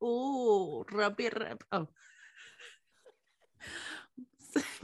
[0.00, 1.62] Uh, o, rybbi ryb.
[1.72, 1.86] Oh.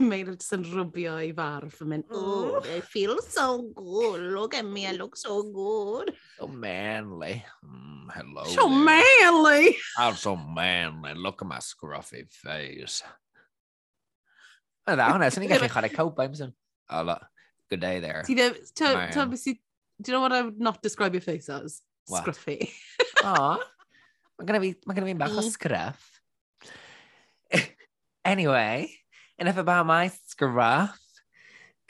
[0.05, 4.21] Meir jyst yn rwbio i farf yn mynd, oh, I feel so good.
[4.35, 4.99] Look at me, I mm.
[4.99, 6.13] look so good.
[6.37, 7.43] So manly.
[7.65, 8.85] Mm, hello So there.
[8.85, 9.75] manly!
[9.97, 11.15] I'm so manly.
[11.15, 13.01] Look at my scruffy face.
[14.87, 16.51] A dda hwnna, sy'n ni'n gallu chwarae cowboy, mysyn.
[16.91, 17.21] Oh, look.
[17.71, 18.21] Good day there.
[18.27, 19.13] Ti ddim, ta, Man.
[19.15, 21.81] ta, do you know what I would not describe your face as?
[22.07, 22.25] What?
[22.25, 22.69] Scruffy.
[23.23, 23.57] Aw,
[24.39, 25.51] Mae gen i fi, ma fi bach o mm.
[25.53, 26.09] sgraff.
[28.33, 28.89] anyway,
[29.37, 30.97] enough about my sgraff.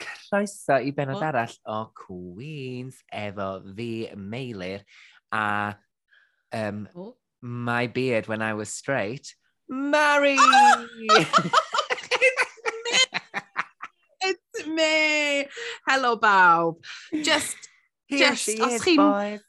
[0.00, 1.30] Croeso i benod What?
[1.30, 4.82] arall o Queens efo fi, Meilir,
[5.32, 5.76] a
[6.52, 7.16] um, oh.
[7.40, 9.34] my beard when I was straight,
[9.68, 10.36] Mary!
[10.46, 10.86] Oh!
[11.90, 12.08] It's
[12.84, 13.00] me!
[14.22, 15.46] It's me!
[15.86, 16.76] Hello, bawb.
[17.22, 17.56] Just,
[18.06, 19.40] Here just, she is, boys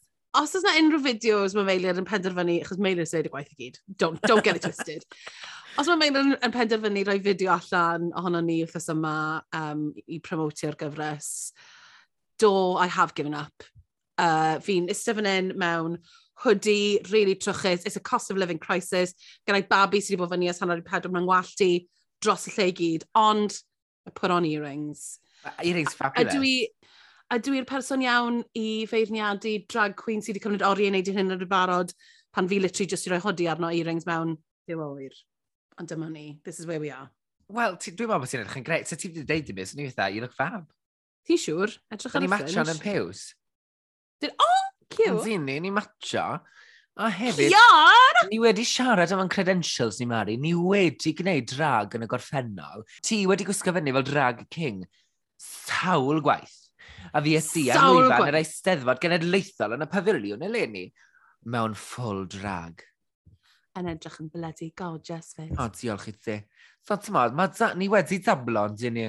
[0.42, 3.60] os oes na unrhyw fideos mae Meilir yn penderfynu, achos Meilir sy'n y gwaith i
[3.60, 5.06] gyd, don't, don't get it twisted.
[5.80, 9.16] Os mae Meilir yn, yn penderfynu rhoi fideo allan ohono ni wrthos yma
[9.58, 11.30] um, i promotio'r gyfres,
[12.40, 13.68] do, I have given up.
[14.18, 16.00] Uh, fi'n istedd fan hyn mewn
[16.44, 19.16] hoodie, really trwchus, it's a cost of living crisis,
[19.48, 21.64] gyda'i babi sydd wedi bod fyny as hanner i pedwar mewn wallt
[22.24, 23.60] dros y lle i gyd, ond
[24.06, 25.20] I put on earrings.
[25.64, 26.34] Earrings fabulous.
[26.34, 26.68] A dwi,
[27.34, 31.34] A dwi'n person iawn i feirniadu drag queen sydd wedi cymryd oriau i wneud hyn
[31.34, 31.94] yn y barod
[32.36, 34.36] pan fi literally jyst i roi hodi arno earrings mewn.
[34.70, 35.16] Dim oer.
[35.80, 36.40] Ond dyma ni.
[36.44, 37.10] This is where we are.
[37.50, 38.90] Wel, dwi'n meddwl bod ti'n edrych yn greit.
[38.90, 40.68] So ti wedi dweud i mi, so ni fatha, you look fab.
[41.26, 41.74] Ti'n siŵr?
[41.94, 42.52] Edrych ar y ffringe.
[42.52, 43.24] Ni'n matcho yn pews.
[44.22, 45.32] Dyn, o, oh, cute!
[45.36, 46.26] Yn ni, ni'n matcho.
[46.96, 47.54] A hefyd...
[47.54, 48.22] Ciar!
[48.32, 50.38] Ni wedi siarad am yn credentials ni, Mari.
[50.42, 52.86] Ni wedi gwneud drag yn y gorffennol.
[53.06, 54.86] Ti wedi gwisgo fyny fel drag king.
[55.42, 56.65] Sawl gwaith.
[57.16, 60.86] A fi ysdi am lwyfan yr eisteddfod genedlaethol yn y pafiliwn eleni.
[61.52, 62.84] Mewn full drag.
[63.80, 65.48] Yn edrych yn blydi gorgeous fe.
[65.56, 66.36] O, diolch i ti.
[66.84, 69.06] So, ti'n modd, ni wedi dablo, yn dyn ni.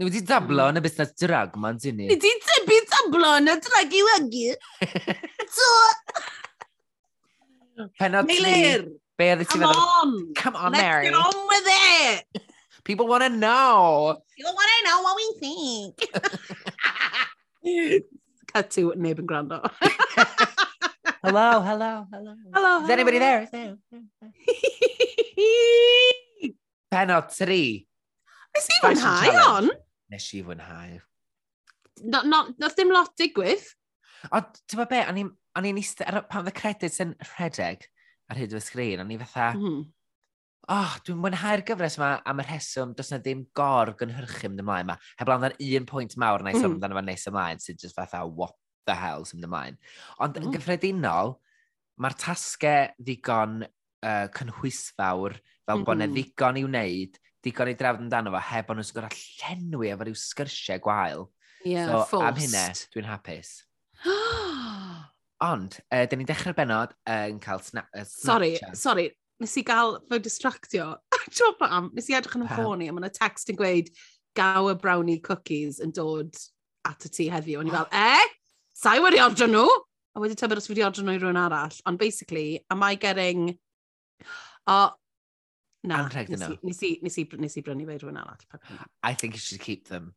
[0.00, 0.28] Ni wedi hmm.
[0.28, 2.10] dablo yn y busnes drag ma'n dyn ni.
[2.10, 4.46] Ni wedi tebu dablo yn y drag i wagi.
[5.56, 5.72] So...
[7.96, 8.84] Penod Meilir!
[9.16, 9.80] Be oedd ti'n meddwl?
[9.80, 10.14] Come on!
[10.36, 11.08] Come on, Let's Mary.
[11.08, 12.46] Let's get on with it!
[12.84, 14.16] People want to know.
[14.36, 15.94] People want to know what we think.
[18.52, 19.60] Cut to neb yn gwrando.
[21.24, 22.34] hello, hello, hello.
[22.54, 23.42] Hello, Is anybody there?
[23.42, 23.76] Is there?
[26.90, 27.86] Penod tri.
[28.56, 29.70] Nes i fwynhau on.
[30.10, 30.98] Nes i fwynhau.
[32.02, 33.62] Not, not, nath dim lot digwydd.
[34.32, 37.86] O, ti'n bod be, o'n i'n eistedd, pan oedd y credits yn rhedeg
[38.30, 39.84] ar hyd y sgrin, o'n i fatha, mm -hmm
[40.68, 44.88] oh, dwi'n mwynhau'r gyfres yma am y rheswm, does na ddim gor gynhyrchu mynd ymlaen
[44.88, 44.98] yma.
[45.20, 46.76] Heblaw na'n un pwynt mawr na i sôn hmm.
[46.78, 47.08] amdano mm.
[47.08, 48.54] nes ymlaen, sydd jyst fatha, what
[48.88, 49.80] the hell sy'n mynd ymlaen.
[50.18, 50.42] Ond mm.
[50.42, 50.56] yn hmm.
[50.58, 51.34] gyffredinol,
[52.00, 55.88] mae'r tasgau ddigon uh, cynhwysfawr, fel mm -hmm.
[55.88, 59.92] bod na ddigon i wneud, digon i drafod amdano fo, heb ond nhw'n gorau llenwi
[59.94, 61.28] efo rhyw sgyrsiau gwael.
[61.64, 62.28] Yeah, so, forced.
[62.28, 63.50] am hynna, dwi'n hapus.
[65.50, 68.24] Ond, uh, dyn ni'n dechrau'r benod uh, yn cael sna uh, Snapchat.
[68.24, 69.06] Sorry, sorry,
[69.40, 70.92] nes i gael fy distractio.
[71.34, 71.90] Ti'n pam?
[71.96, 73.90] Nes i edrych yn y ffôn i, a mae'n text yn gweud,
[74.38, 76.36] gaw y brownie cookies yn dod
[76.88, 77.60] at y ti heddiw.
[77.60, 78.28] O'n i fel, e?
[78.80, 79.66] Sa'i wedi ordro nhw?
[80.16, 81.76] A wedi tybed os wedi ordro nhw i rhywun arall.
[81.88, 83.52] Ond basically, am I getting...
[84.70, 84.78] O,
[85.84, 86.04] na.
[86.04, 88.64] Anrheg Nes i, nes i, nes i brynu fe i rhywun arall.
[89.02, 90.14] I think you should keep them.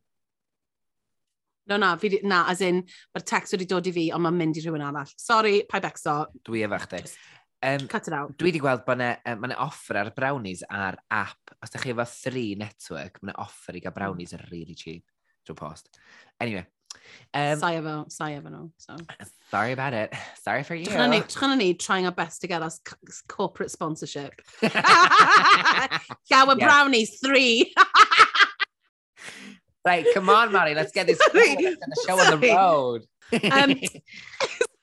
[1.66, 2.82] No, na, fi, na, as in,
[3.16, 5.12] mae'r text wedi dod i fi, ond mae'n mynd i rhywun arall.
[5.20, 6.24] Sorry, pa becso.
[6.44, 7.00] Dwi efo chdi.
[7.06, 7.16] Just,
[7.64, 8.36] Um, Cut it out.
[8.36, 11.54] Dwi wedi gweld bod yna um, ma offer ar brownies ar app.
[11.64, 14.00] Os da chi efo 3 network, mae yna offer i gael hmm.
[14.00, 15.04] brownies yn really cheap
[15.48, 15.88] drwy post.
[16.40, 16.66] Anyway.
[17.32, 18.68] Um, sai efo, sai efo nhw.
[18.76, 18.96] So.
[19.50, 20.12] Sorry about it.
[20.44, 20.86] Sorry for you.
[20.86, 22.80] Trychan ni trying our best to get us
[23.28, 24.42] corporate sponsorship.
[26.30, 27.72] Gower brownies, three.
[29.86, 31.56] right, come on, Mari, let's get this Sorry.
[31.56, 31.64] Cool.
[31.64, 32.34] Let's get the show Sorry.
[32.34, 33.02] on the road.
[33.32, 33.72] um,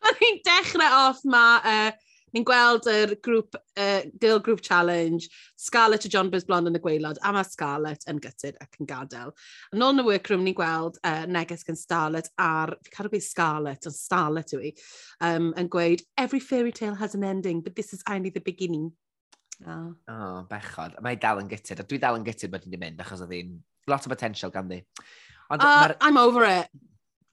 [0.02, 1.92] so ni'n dechrau off ma uh,
[2.36, 5.28] ni'n gweld yr grŵp, uh, Girl Group Challenge,
[5.60, 8.90] Scarlett a John Biz Blond yn y gweilod, a mae Scarlett yn gytid ac yn
[8.90, 9.34] gadael.
[9.76, 13.26] Yn ôl yn y workroom, ni'n gweld uh, neges gan Starlet ar, fi cadw gweud
[13.26, 14.74] Scarlett, ond Starlet yw i,
[15.28, 18.92] um, yn gweud, every fairy tale has an ending, but this is only the beginning.
[19.68, 20.96] Oh, oh bechod.
[21.06, 23.60] Mae dal yn gytid, a dwi dal yn gytid bod ni'n mynd, achos oedd hi'n
[23.92, 24.82] lot o potential ganddi.
[25.52, 26.68] Ond, uh, I'm over it.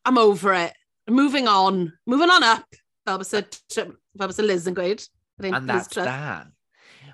[0.04, 0.74] I'm over it.
[1.08, 1.92] Moving on.
[2.06, 2.66] Moving on up.
[3.08, 5.04] Fel bysa, fel bysa Liz yn gweud.
[5.38, 6.48] And that's that.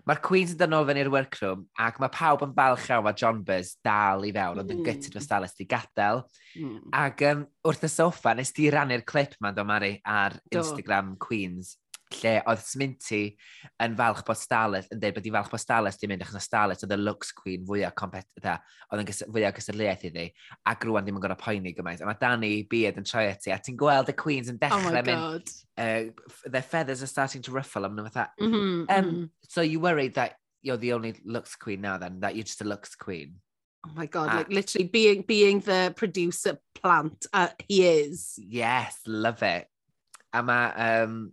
[0.04, 3.38] Mae'r Queens yn dynol fyny i'r workroom ac mae pawb yn balch iawn mae John
[3.46, 4.74] Buzz dal i fewn, ond mm.
[4.74, 4.88] yn hmm.
[4.88, 6.20] gytid fy stales di gadael.
[6.60, 6.90] Mm.
[6.98, 11.20] Ac um, wrth y soffa, nes di rannu'r clip ma'n do Mari ar Instagram do.
[11.24, 11.76] Queens
[12.20, 13.22] lle oedd Sminty
[13.82, 16.42] yn falch bod Starlet, yn dweud bod i falch bod Starlet di mynd, achos na
[16.44, 20.28] Starlet oedd y looks queen fwyaf competitor, oedd yn fwyaf gysylltiaeth iddi,
[20.70, 22.04] ac rwan ddim yn gorau poeni gymaint.
[22.04, 25.04] A mae Danny Beard yn troi ati, a ti'n gweld y queens yn dechrau oh
[25.10, 26.00] mynd, uh,
[26.46, 28.30] their feathers are starting to ruffle, am nhw fatha.
[28.40, 29.20] Mm-hmm, mm mm-hmm.
[29.22, 29.30] um.
[29.48, 32.64] So you worried that you're the only looks queen now then, that you're just a
[32.64, 33.36] looks queen.
[33.86, 34.36] Oh my god, ah.
[34.38, 38.34] like literally being being the producer plant uh, he is.
[38.38, 39.68] Yes, love it.
[40.32, 41.32] A mae um,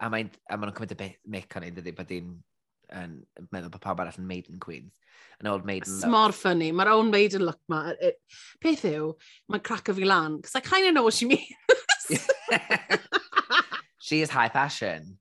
[0.00, 2.36] a mae'n ma cymryd y mic o'n ein dydy bod hi'n
[2.98, 3.14] yn
[3.52, 4.94] meddwl bod pawb arall yn Maiden Queens.
[5.40, 6.04] An old Maiden look.
[6.08, 6.70] Smor ffynnu.
[6.74, 7.92] Mae'r own Maiden look ma.
[8.00, 8.20] It,
[8.62, 9.12] peth yw,
[9.52, 10.40] mae'n crack o fi lan.
[10.42, 11.46] Cos I kind of know what she means.
[13.98, 15.18] she is high fashion.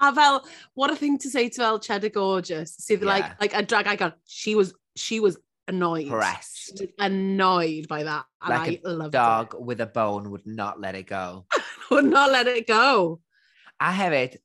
[0.00, 2.76] A fel, what a thing to say to fel Cheddar Gorgeous.
[2.80, 3.08] Sydd yeah.
[3.08, 4.14] like, like a drag icon.
[4.26, 6.08] She was, she was annoyed.
[6.08, 6.78] Pressed.
[6.78, 8.24] She was annoyed by that.
[8.42, 11.46] And like I a loved dog with a bone would not let it go.
[11.90, 13.20] would not let it go.
[13.80, 14.36] A hefyd,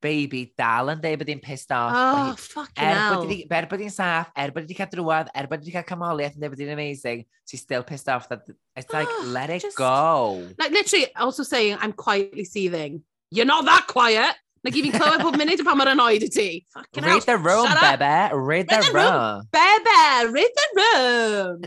[0.00, 1.94] baby dal yn dweud bod hi'n pissed off.
[1.94, 3.16] Oh, fucking er hell.
[3.22, 5.66] Bod i, er bod hi'n saff, er bod hi wedi cael drwad, er bod hi
[5.66, 8.28] wedi cael camoliaeth yn dweud bod hi'n amazing, she's still pissed off.
[8.30, 8.46] That,
[8.76, 10.46] it's like, oh, let it just, go.
[10.58, 13.02] Like, literally, also saying, I'm quietly seething.
[13.30, 14.34] You're not that quiet.
[14.62, 16.48] Like, even clywed pob munud pan mae'r annoyed i ti.
[16.74, 18.34] Fucking Read the room, Shut bebe.
[18.36, 19.14] Read, the, room.
[19.14, 19.48] room.
[19.52, 21.62] Bebe, read the room.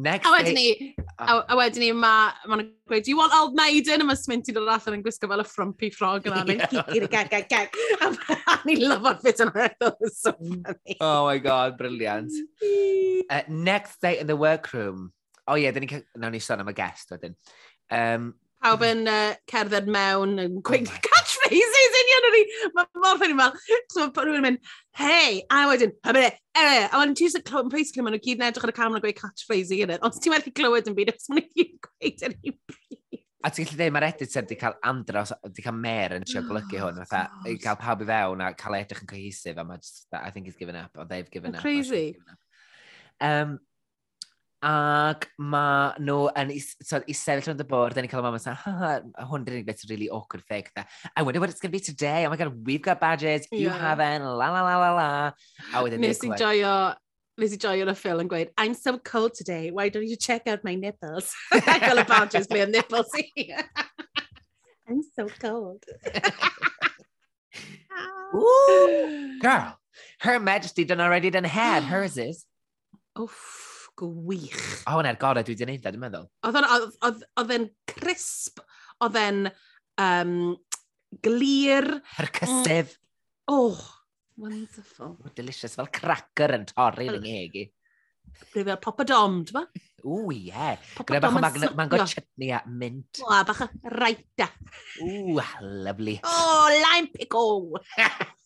[0.00, 1.26] Next a wedyn ni, ah.
[1.26, 2.58] a, a wedyn ni, mae ma
[2.88, 4.00] gweud, you want old maiden?
[4.00, 6.44] A mae Sminty dod allan yn gwisgo fel y frumpy frog yna.
[6.48, 6.88] Yeah.
[6.88, 7.76] Gig, gag, gag, gag.
[8.48, 9.52] A ni lyfod fit yn.
[9.54, 10.96] That was so funny.
[11.00, 12.32] Oh my god, brilliant.
[12.64, 13.10] Mm.
[13.30, 15.12] uh, next day in the workroom.
[15.46, 17.36] O oh, ie, yeah, ni, nawn ni sôn am y guest wedyn.
[17.90, 22.42] Um, Pawb yn uh, cerdded mewn yn oh gweud, catch He's union yr ni.
[22.76, 26.62] Mae mor ffynnu fel, so mae rhywun yn mynd, hei, a wedyn, a bydde, e,
[26.62, 29.00] e, a wedyn ti'n clywed, please clywed, maen nhw gyd yn edrych ar y camera
[29.00, 31.74] yn gweud catchphrase i hynny, ond ti'n methu clywed yn byd, os maen nhw gyd
[31.74, 33.22] yn gweud yn un bryd.
[33.40, 36.50] A ti'n gallu dweud, mae'r editor wedi cael andros, wedi cael mer yn trio oh
[36.50, 39.80] golygu hwn, fatha, i cael pawb i fewn a cael edrych yn cohesif, a mae
[39.80, 41.64] just, I think he's given up, or they've given up.
[41.64, 42.18] Crazy.
[43.20, 43.58] Um,
[44.62, 48.24] ac mae nhw yn is- so, i sefyll rwy'n y bwrdd, dyn ni'n cael y
[48.26, 48.90] moment, ha,
[49.30, 50.70] hwn dyn ni'n bit really awkward fake.
[50.76, 50.88] That.
[51.16, 52.26] I wonder what it's going to be today.
[52.26, 55.32] Oh my god, we've got badges, you haven't, la la la la la.
[55.72, 56.74] A wedyn Nes i joio,
[57.40, 60.46] nes i joio y ffil yn gweud, I'm so cold today, why don't you check
[60.46, 61.32] out my nipples?
[61.52, 63.24] I got a badges yn nipples i.
[64.90, 65.84] I'm so cold.
[68.34, 69.78] Ooh, girl,
[70.20, 72.44] her majesty done already done had, hers is.
[73.16, 73.69] Wff,
[74.00, 74.58] gwych.
[74.86, 76.28] O, oh, yn gorau dwi wedi gwneud e, dwi'n meddwl.
[76.48, 78.62] Oedd e'n crisp,
[79.04, 79.50] oedd e'n
[80.00, 80.36] um,
[81.26, 81.90] glir.
[82.16, 82.96] Percysif.
[82.96, 83.06] Mm.
[83.50, 83.84] Oh,
[84.40, 85.16] wonderful.
[85.18, 87.68] Oh, delicious, fel cracker yn torri fy ngheg i.
[88.40, 89.86] Gwyf fel popadom, dwi'n ba?
[90.04, 90.42] Ww, ie.
[90.48, 90.90] Yeah.
[91.00, 93.22] Gwneud bach o mango, mango chutney a mint.
[93.26, 94.48] O, bach o raita.
[95.02, 95.40] Ww,
[95.86, 96.20] lovely.
[96.24, 97.80] O, oh, lime pickle.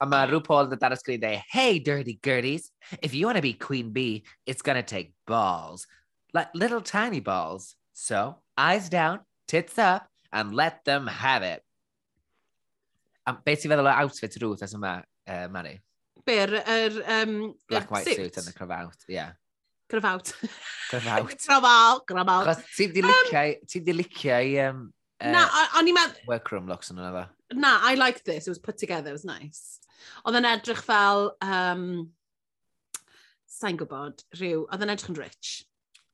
[0.00, 2.70] A mae RuPaul yn dod ar y sgrin dweud, hey dirty girties,
[3.00, 5.86] if you want to be Queen Bee, it's gonna take balls.
[6.34, 7.76] Like little tiny balls.
[7.92, 11.62] So, eyes down, tits up, and let them have it.
[13.26, 14.96] A beth ti'n feddwl o outfit rwth as yma,
[15.28, 15.76] uh, Mari?
[16.26, 16.98] Byr, yr...
[17.18, 17.36] um,
[17.68, 19.32] Black white suit, suit and the cravat, yeah.
[19.90, 20.32] Cravat.
[20.90, 21.38] Cravat.
[21.46, 22.64] Cravat, cravat.
[22.74, 24.56] Ti'n di licio, um, ti'n di licio i...
[24.64, 24.86] Um,
[25.20, 25.44] uh, Na,
[25.78, 26.26] o'n i'n meddwl...
[26.32, 28.46] Workroom looks yn yna na, I liked this.
[28.46, 29.78] It was put together, it was nice.
[30.26, 31.84] Oedd yn edrych fel, um,
[33.50, 35.52] sa'n gwybod, rhyw, oedd yn edrych yn rich.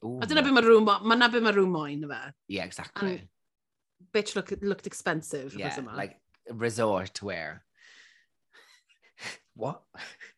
[0.05, 2.21] Ooh, a dyna beth mae rhyw, mae na beth mae rhyw moyn yma.
[2.47, 3.17] Yeah, exactly.
[3.17, 3.29] And
[4.15, 5.55] bitch look, looked expensive.
[5.55, 6.19] Yeah, like
[6.51, 7.65] resort wear.
[9.55, 9.83] what?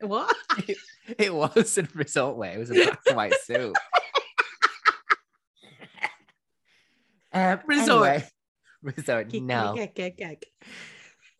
[0.00, 0.34] What?
[1.18, 2.54] it, wasn't was resort wear.
[2.54, 3.76] It was a black and white suit.
[7.32, 8.08] Um, resort.
[8.08, 8.28] Anyway.
[9.06, 9.62] so, no.
[9.76, 10.48] Geg, geg, geg.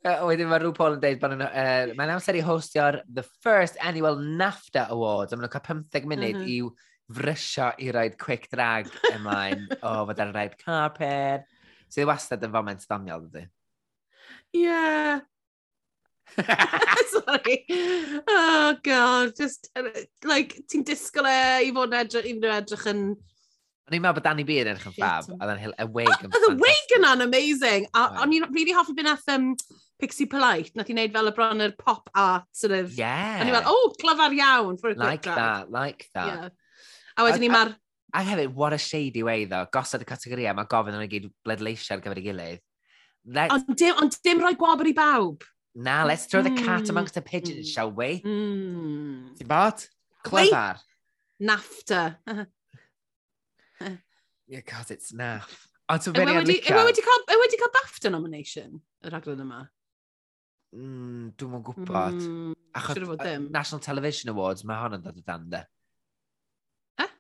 [0.01, 3.77] Uh, wedyn mae rhyw Paul yn dweud bod uh, mae'n amser i hostio'r the first
[3.85, 5.33] annual NAFTA Awards.
[5.33, 6.55] A maen nhw'n cael 15 munud mm -hmm.
[6.55, 9.67] i frysio i roed quick drag ymlaen.
[9.83, 11.49] o, oh, fod ar y rhaid carpet.
[11.89, 13.45] So, dwi wastad yn foment ddoniol, dydy?
[14.57, 15.21] Yeah.
[17.13, 17.65] Sorry.
[18.29, 19.35] Oh, God.
[19.37, 19.71] Just,
[20.25, 23.05] like, ti'n disgwyl e i fod yn edrych, i edrych yn
[23.91, 26.11] O'n i'n meddwl bod Danny B yn edrych yn fab, a then Hill, y wig
[26.23, 27.89] yn Oedd y wig yna'n amazing!
[27.99, 29.49] A o'n i'n really hoffi beth nath um,
[29.99, 32.93] Pixie Polite, nath i wneud fel y bron yr pop art, sort of.
[32.95, 33.41] Yeah.
[33.41, 36.31] O'n i'n meddwl, oh, clyfar iawn for a quick Like that, like that.
[36.31, 36.53] Yeah.
[37.19, 37.73] A wedyn ni mae'r...
[38.15, 39.65] A hefyd, what a shady way, ddo.
[39.75, 42.63] Gosod y categoriau, mae gofyn nhw'n gyd bledleisio ar gyfer ei gilydd.
[43.27, 43.57] Let...
[43.57, 45.43] Ond dim, on dim rhoi gwobr i bawb.
[45.75, 46.95] Na, let's throw the cat mm.
[46.95, 47.75] amongst the pigeons, mm.
[47.75, 48.23] shall we?
[48.23, 49.35] Mm.
[49.35, 49.83] Ti'n bod?
[50.23, 50.79] Clyfar.
[51.43, 52.05] Nafta.
[54.49, 55.67] yeah, God, it's naff.
[55.91, 56.77] A ti'n feri yn licio.
[56.77, 59.65] Yw wedi cael, wedi cael BAFTA nomination, y raglen yma?
[60.77, 62.21] Mm, Dwi'n mwyn gwybod.
[62.21, 65.65] Mm, Achos sure uh, National Television Awards, mae hon yn dod o dan, de.
[67.03, 67.11] Eh?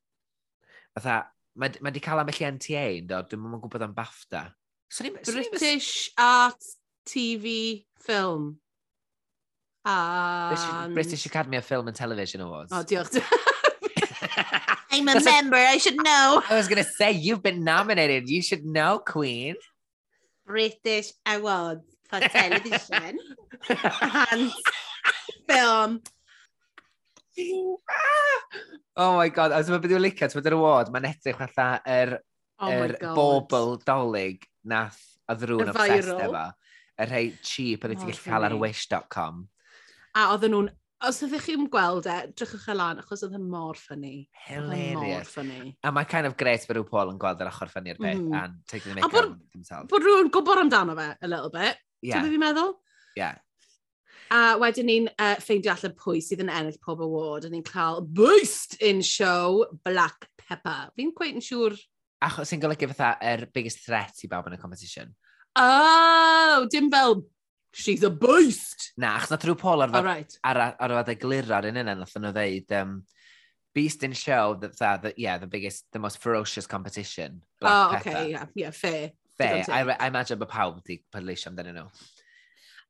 [0.94, 1.18] Fatha,
[1.58, 4.46] mae wedi cael ambell i NTA, yn dod, dwi'n mwyn gwybod am BAFTA.
[4.90, 6.22] So ni, British so ni...
[6.22, 6.72] Art
[7.10, 8.52] TV Film.
[9.84, 10.54] And...
[10.54, 12.70] British, British Academy of Film and Television Awards.
[12.70, 13.18] O, oh, diolch.
[15.00, 15.56] I'm a member.
[15.56, 16.42] I should know.
[16.50, 18.28] I was going to say, you've been nominated.
[18.28, 19.56] You should know, Queen.
[20.46, 23.18] British Awards for television
[23.68, 24.52] and
[25.48, 26.02] film.
[27.88, 28.40] Ah!
[28.96, 32.16] oh my god, os mae beth yw'n licio, ti'n award, mae'n edrych fatha yr,
[32.60, 34.98] oh yr bobl dolyg nath
[35.30, 36.42] a ddrwn obsessed efo.
[37.00, 39.40] Y rhai cheap oedd ti'n oh, gallu cael ar wish.com.
[40.18, 40.68] A oedden nhw'n
[41.08, 44.10] Os ydych chi'n gweld e, drychwch e lan, achos oedd e mor ffynnu.
[44.20, 45.30] E Hilarious.
[45.32, 45.70] ffynnu.
[45.80, 48.34] A mae kind of great bod rhyw Paul yn gweld yr ochr ffynnu'r beth mm.
[48.36, 49.86] and taking the make bod, himself.
[49.88, 51.80] Bod rhyw'n gwybod amdano fe a little bit.
[52.04, 52.20] Yeah.
[52.20, 52.74] Ti'n fi'n meddwl?
[53.16, 53.40] Yeah.
[54.30, 58.04] A wedyn ni'n uh, ffeindio allan pwy sydd yn ennill pob award, a ni'n cael
[58.04, 60.92] Boost in Show Black Pepper.
[61.00, 61.80] Fi'n gweud yn siŵr...
[62.28, 65.16] Achos sy'n golygu fatha yr er biggest threat i bawb yn y competition.
[65.56, 67.22] Oh, dim fel
[67.72, 68.92] she's a beast.
[68.96, 70.38] Na, achos nath rhyw Paul ar, right.
[70.44, 73.00] ar, ar, ar glirar yn yna, nath nhw ddeud, um,
[73.72, 77.42] Beast in Show, that, that, that, yeah, the biggest, the most ferocious competition.
[77.62, 78.08] Oh, Black oh, Pepper.
[78.10, 79.12] okay, yeah, yeah, fair.
[79.38, 81.86] Fair, I, I imagine bod pawb wedi pydleisio amdano nhw.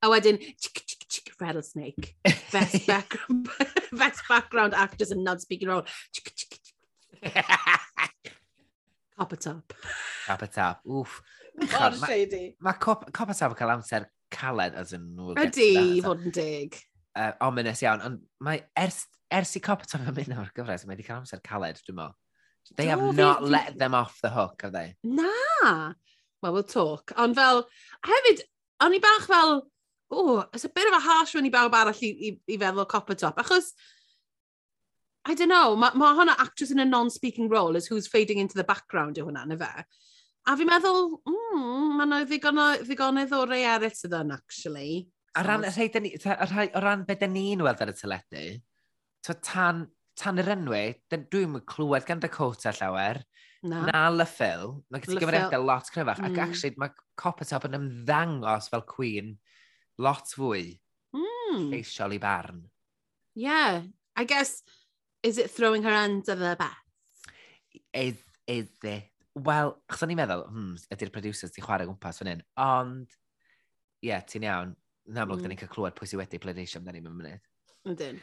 [0.03, 2.15] A wedyn, chick, chick, chick, rattlesnake.
[2.51, 3.49] Best background,
[3.93, 5.85] best background actors and non-speaking role.
[6.11, 7.35] Chick, chick, chick.
[9.17, 9.73] Copper top.
[10.25, 11.21] Copper top, oof.
[11.55, 12.55] Mor shady.
[12.59, 14.09] Mae cop, Copper top yn cael amser
[14.41, 15.35] caled as yn nhw.
[15.39, 16.77] Ydy, i fod yn dig.
[17.11, 20.95] Uh, ominous iawn, ond mae ers, ers i cop top am un o'r gyfres, mae
[20.95, 22.11] wedi cael amser caled, dwi'n mo.
[22.77, 23.51] They Do, have not fi...
[23.57, 24.95] let them off the hook, have they?
[25.03, 25.93] Na!
[26.41, 27.11] Well, we'll talk.
[27.17, 27.65] Ond fel,
[28.07, 28.45] hefyd,
[28.81, 29.65] o'n i bach fel,
[30.11, 32.87] oh, it's a bit of a harsh when i bawb arall i, i, i feddwl
[32.87, 33.73] copper top, achos,
[35.25, 38.57] I don't know, mae ma hwnna actress in a non-speaking role as who's fading into
[38.57, 39.85] the background yw hwnna, na fe.
[40.49, 42.21] A fi'n meddwl, mm, mae yna
[42.87, 45.03] ddigonedd o rei eraill sydd yn, actually.
[45.37, 48.45] A ran, rhai, ni, a rhai, o ran beth dyn ni'n weld ar y teledu,
[49.27, 49.85] to tan,
[50.17, 50.81] tan yr enwi,
[51.13, 53.21] dwi'n clywed gan Dakota llawer,
[53.61, 56.31] na, na Lyffil, mae'n gyda gyfrifiadau lot cryfach, mm.
[56.31, 59.35] ac actually mae Coppertop yn ymddangos fel Queen
[60.01, 60.65] lot fwy
[61.13, 61.69] mm.
[61.77, 62.65] eisiol i barn.
[63.37, 63.85] Yeah,
[64.17, 64.63] I guess,
[65.21, 67.35] is it throwing her under the bus?
[67.93, 68.17] Is,
[68.47, 69.10] is it?
[69.39, 72.43] Wel, achos o'n i'n meddwl, hmm, ydy'r producers di chwarae gwmpas fan hyn.
[72.59, 73.15] Ond,
[74.01, 74.75] ie, yeah, ti'n iawn.
[75.09, 75.45] Yn amlwg, mm.
[75.45, 77.49] da ni'n cael clywed pwy sydd wedi pleidleisio amdani mewn mynd.
[77.89, 78.19] Ydyn.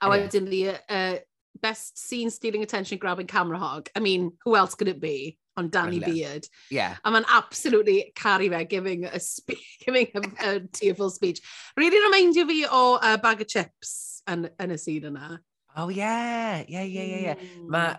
[0.00, 1.18] A wedyn ni, uh,
[1.60, 3.90] best scene stealing attention grabbing camera hog.
[3.96, 5.38] I mean, who else could it be?
[5.56, 6.32] on Danny Brilliant.
[6.32, 6.48] Beard.
[6.70, 6.96] Yeah.
[7.04, 9.20] A mae'n absolutely carry fe, giving a,
[9.84, 11.40] giving a, a tearful speech.
[11.76, 15.38] Really remindio fi o uh, bag of chips yn, yn y scene yna.
[15.76, 16.64] Oh, yeah.
[16.68, 17.34] Yeah, yeah, yeah, yeah.
[17.34, 17.68] Mm.
[17.68, 17.94] Mae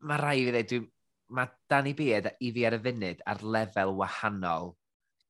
[0.00, 0.88] ma rai fi dweud,
[1.34, 4.74] mae Danny Beard i fi ar y funud ar lefel wahanol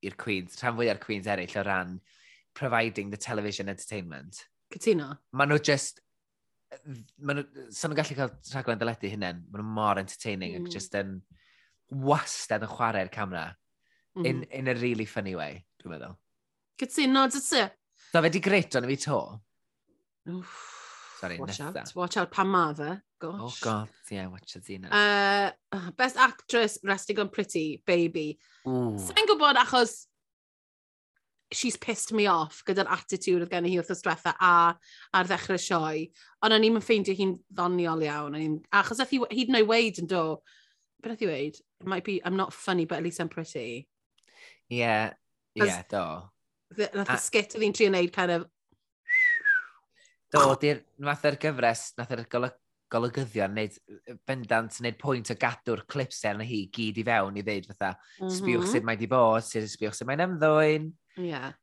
[0.05, 1.99] i'r Queens, rhan fwy ar Queens eraill o ran
[2.55, 4.45] providing the television entertainment.
[4.73, 5.15] Cytuno.
[5.33, 6.01] Maen nhw just...
[7.19, 7.69] Maen nhw...
[7.73, 10.67] so nhw'n gallu cael rhaglen dyledu hynny'n, maen nhw mor entertaining mm.
[10.67, 11.17] ac just yn
[12.05, 13.49] wastad yn chwarae'r camera.
[14.15, 14.29] Mm.
[14.29, 16.15] In, in a really funny way, dwi'n meddwl.
[16.81, 17.65] Cytuno, dy ti?
[18.13, 19.19] Da fe di grit o'n i fi to.
[20.31, 20.55] Oof,
[21.19, 21.81] Sorry, watch nesa.
[21.81, 22.93] out, watch out, pan ma fe.
[23.31, 23.61] Oh, gosh.
[23.61, 24.89] Oh, God, yeah, watch it, Zina.
[24.89, 28.37] Uh, oh, best actress, Resting on Pretty, Baby.
[28.65, 30.05] Sa'n gwybod achos
[31.51, 34.53] she's pissed me off gyda'r attitude oedd gen i hi wrth ystwetha a
[35.15, 36.07] ar ddechrau sioe.
[36.43, 38.37] Ond o'n i'n ffeindio hi'n ddoniol iawn.
[38.39, 40.23] I'n, achos oedd hi, hyd yn oed weid yn do,
[41.03, 41.61] beth oedd hi weid?
[41.81, 43.87] It might be, I'm not funny, but at least I'm pretty.
[44.69, 45.13] Yeah,
[45.53, 46.03] yeah, do.
[46.97, 48.49] Nath y skit oedd hi'n trio wneud kind of...
[50.33, 52.64] Do, di'r, nath yr gyfres, nath yr golygfa
[52.95, 53.77] golygyddion, neud,
[54.27, 58.25] bendant, neud pwynt o gadw'r clips arna hi gyd i fewn i ddeud fatha, mm
[58.25, 58.33] -hmm.
[58.39, 60.89] sbiwch sut mae di bod, sydd sbiwch sut mae'n ymddwyn.
[61.19, 61.29] Ie.
[61.29, 61.53] Yeah.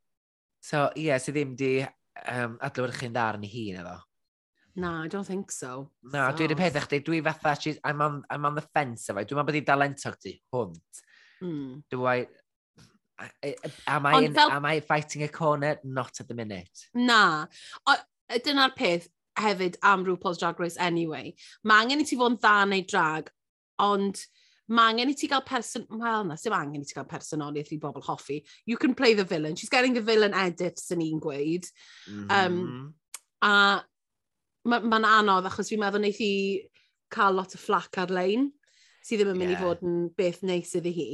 [0.62, 3.98] So, ie, yeah, sydd ddim di um, adlywyrchu'n dda arni hi, na ddo.
[4.74, 5.90] No, I don't think so.
[6.02, 6.36] Na, so.
[6.38, 9.40] dwi'n wedi peth chdi, dwi fatha, she's, I'm, on, I'm on the fence efo, dwi'n
[9.40, 11.02] meddwl bod hi'n dalentog ti, hwnt.
[11.42, 11.82] Mm.
[11.92, 12.22] Do I,
[13.42, 14.54] e, e, am I, in, fel...
[14.54, 15.76] am I fighting a corner?
[15.84, 16.86] Not at the minute.
[16.94, 17.46] Na.
[18.32, 21.34] Dyna'r peth, hefyd am RuPaul's Drag Race anyway.
[21.64, 23.30] Mae angen i ti fod yn dda neu drag,
[23.82, 24.20] ond
[24.72, 25.86] mae angen i ti gael person...
[25.90, 28.42] Wel, na, sy'n angen i ti gael personoliaeth i bobl hoffi.
[28.66, 29.56] You can play the villain.
[29.56, 31.68] She's getting the villain edit, sy'n ni'n gweud.
[32.08, 32.46] Mm -hmm.
[32.46, 32.94] um,
[33.42, 33.54] a
[34.68, 36.34] mae'n ma, anodd, achos fi'n meddwl wneud i
[37.12, 38.50] cael lot o flac ar-lein
[39.02, 39.58] sydd ddim yn mynd yeah.
[39.58, 41.08] i fod yn beth neis iddi hi.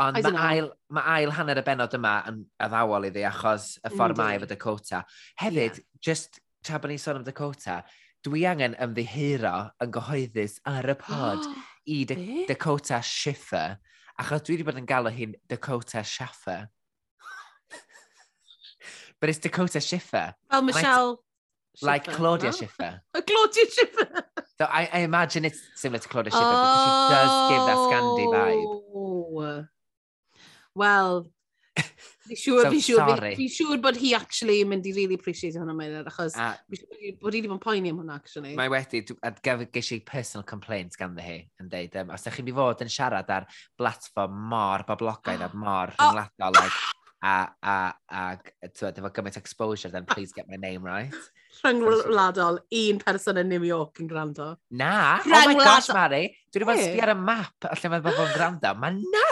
[0.00, 4.20] Ond mae ail, ma ail hanner y benod yma yn addawol iddi achos y ffordd
[4.20, 5.02] mae efo Dakota.
[5.40, 5.86] Hefyd, yeah.
[6.04, 7.80] just tra bod ni'n sôn am Dakota,
[8.26, 11.54] dwi angen ymddihiro yn gyhoeddus ar y pod oh,
[11.94, 12.44] i da be?
[12.50, 13.78] Dakota Schiffer,
[14.20, 16.68] achos dwi wedi bod yn galw hi'n Dakota Schaffer.
[19.20, 20.34] But it's Dakota Schiffer.
[20.34, 21.12] Fel well, Michelle...
[21.16, 22.56] Schiffer, like Claudia no?
[22.56, 23.00] Schiffer.
[23.26, 24.24] Claudia Schiffer.
[24.58, 26.60] so I, I imagine it's similar to Claudia Schiffer oh.
[26.60, 28.64] because she does give that Scandi vibe.
[28.66, 29.64] Oh.
[30.74, 31.30] Well,
[32.28, 35.16] Fi siŵr, so, fi siŵr, fi, fi siŵr bod hi actually yn mynd i really
[35.16, 38.18] appreciate hwnna meddwl, achos a, fi siŵr bod hi wedi bod yn poeni am hwnna,
[38.20, 38.52] actually.
[38.58, 39.32] Mae wedi, a
[39.72, 42.84] ges i personal complaints gan hi yn deud, um, os ydych chi'n mynd i fod
[42.84, 43.48] yn siarad ar
[43.80, 46.10] blatfform mor boblogaidd a mor oh!
[46.10, 46.80] rhyngwladol, like,
[47.22, 47.76] a, a,
[48.08, 48.24] a,
[48.62, 51.12] a efo gymaint exposure, then please get my name right.
[51.64, 54.54] Rhyngwladol, un person yn New York yn gwrando.
[54.70, 58.04] Na, oh my gosh, Mari, dwi wedi bod yn sbi ar y map lle mae
[58.04, 59.29] bobl yn gwrando, mae na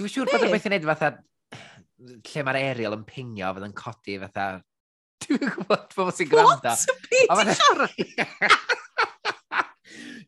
[0.00, 1.08] Dwi'n siŵr bod rhywbeth yn edrych fatha
[2.32, 4.44] lle mae'r aerial yn pingio fydd yn codi fatha...
[5.26, 6.72] Dwi'n gwybod bobl sy'n gwrando.
[6.72, 6.88] What?
[7.12, 7.84] Peter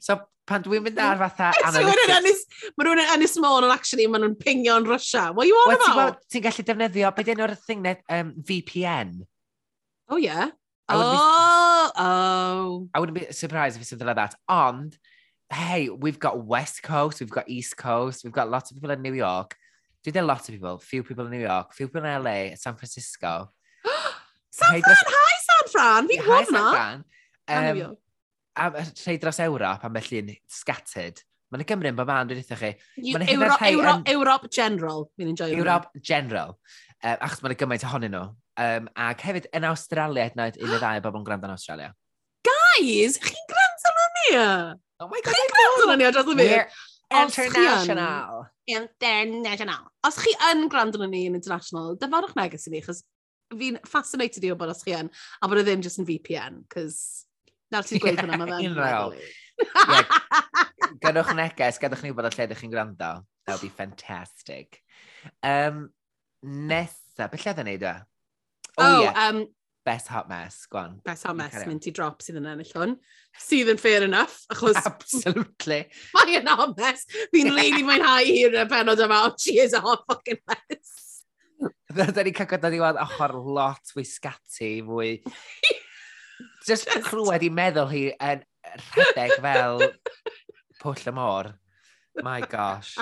[0.03, 2.43] So pan dwi'n mynd ar fatha analytics...
[2.77, 5.33] Mae rhywun yn Ynys Môn ond actually maen nhw'n pingio yn Russia.
[5.33, 6.21] What you on about?
[6.29, 9.25] Ti'n gallu defnyddio, beth enw'r thing net um, VPN?
[10.13, 10.53] Oh yeah.
[10.93, 12.93] Oh, oh.
[12.93, 14.35] I wouldn't be surprised if it's something like that.
[14.51, 14.99] Ond,
[15.49, 19.01] hey, we've got West Coast, we've got East Coast, we've got lots of people in
[19.01, 19.57] New York.
[20.03, 20.79] Dwi did a lot of people.
[20.79, 23.51] Few people in New York, few people in LA, San Francisco.
[24.51, 24.83] San Fran!
[24.83, 25.05] Dros...
[25.07, 26.09] Hi, San Fran!
[26.09, 26.63] Fi'n gwybod hwnna!
[26.63, 27.05] San Fran!
[27.53, 27.97] Um,
[28.57, 31.23] a rhai dros Ewrop, am felly yn scattered.
[31.53, 32.73] Mae'n Gymru yn bod man, dwi'n eitha chi.
[32.99, 35.51] Ewrop, Ewrop, Ewrop General, fi'n enjoy.
[35.53, 35.63] hwnna.
[35.63, 36.55] Ewrop General,
[36.99, 38.29] um, achos mae'n gymaint ohonyn nhw.
[38.63, 41.49] Um, ac hefyd, yn Australia, hyd yn oed un o ddau o bobl yn gwrando
[41.51, 41.93] yn Australia.
[42.49, 44.33] Guys, chi'n gwrando yn ni?
[45.03, 46.81] Oh my god, chi'n gwrando yn ni o dros y byd?
[47.13, 48.47] International.
[48.67, 49.89] International.
[50.07, 53.03] Os chi yn gwrando na ni yn international, dyfodwch neges i ni, chos
[53.53, 56.63] fi'n fascinated i o bod os chi yn, a bod e ddim just yn VPN,
[56.73, 56.99] cos
[57.73, 59.17] nawr ti'n gweud hwnna, mae fe'n meddwl.
[61.03, 63.15] Gynwch neges, gadwch ni wybod o lle ydych chi'n gwrando.
[63.47, 64.81] That would be fantastic.
[65.43, 65.89] Um,
[66.43, 67.95] nesa, beth lle dda neud e?
[68.79, 69.29] Oh, oh yeah.
[69.29, 69.45] um,
[69.85, 71.01] best hot mess, gwan.
[71.05, 72.95] Best hot mess, mynd i drop sydd yn ennill hwn.
[73.43, 74.79] Sydd yn fair enough, achos...
[74.79, 75.83] Absolutely.
[76.17, 77.07] Mae yn hot mess.
[77.35, 80.99] Fi'n leili mwynhau hi'r y penod yma, oh, she is a hot fucking mess.
[81.93, 85.17] Dda ni cael gwybod i weld ochr lot fwy scati, fwy...
[86.67, 87.07] Just Just...
[87.07, 88.47] clywed i meddwl hi yn
[88.93, 89.83] rhedeg fel
[90.83, 91.51] pwll y môr.
[92.23, 92.97] My gosh.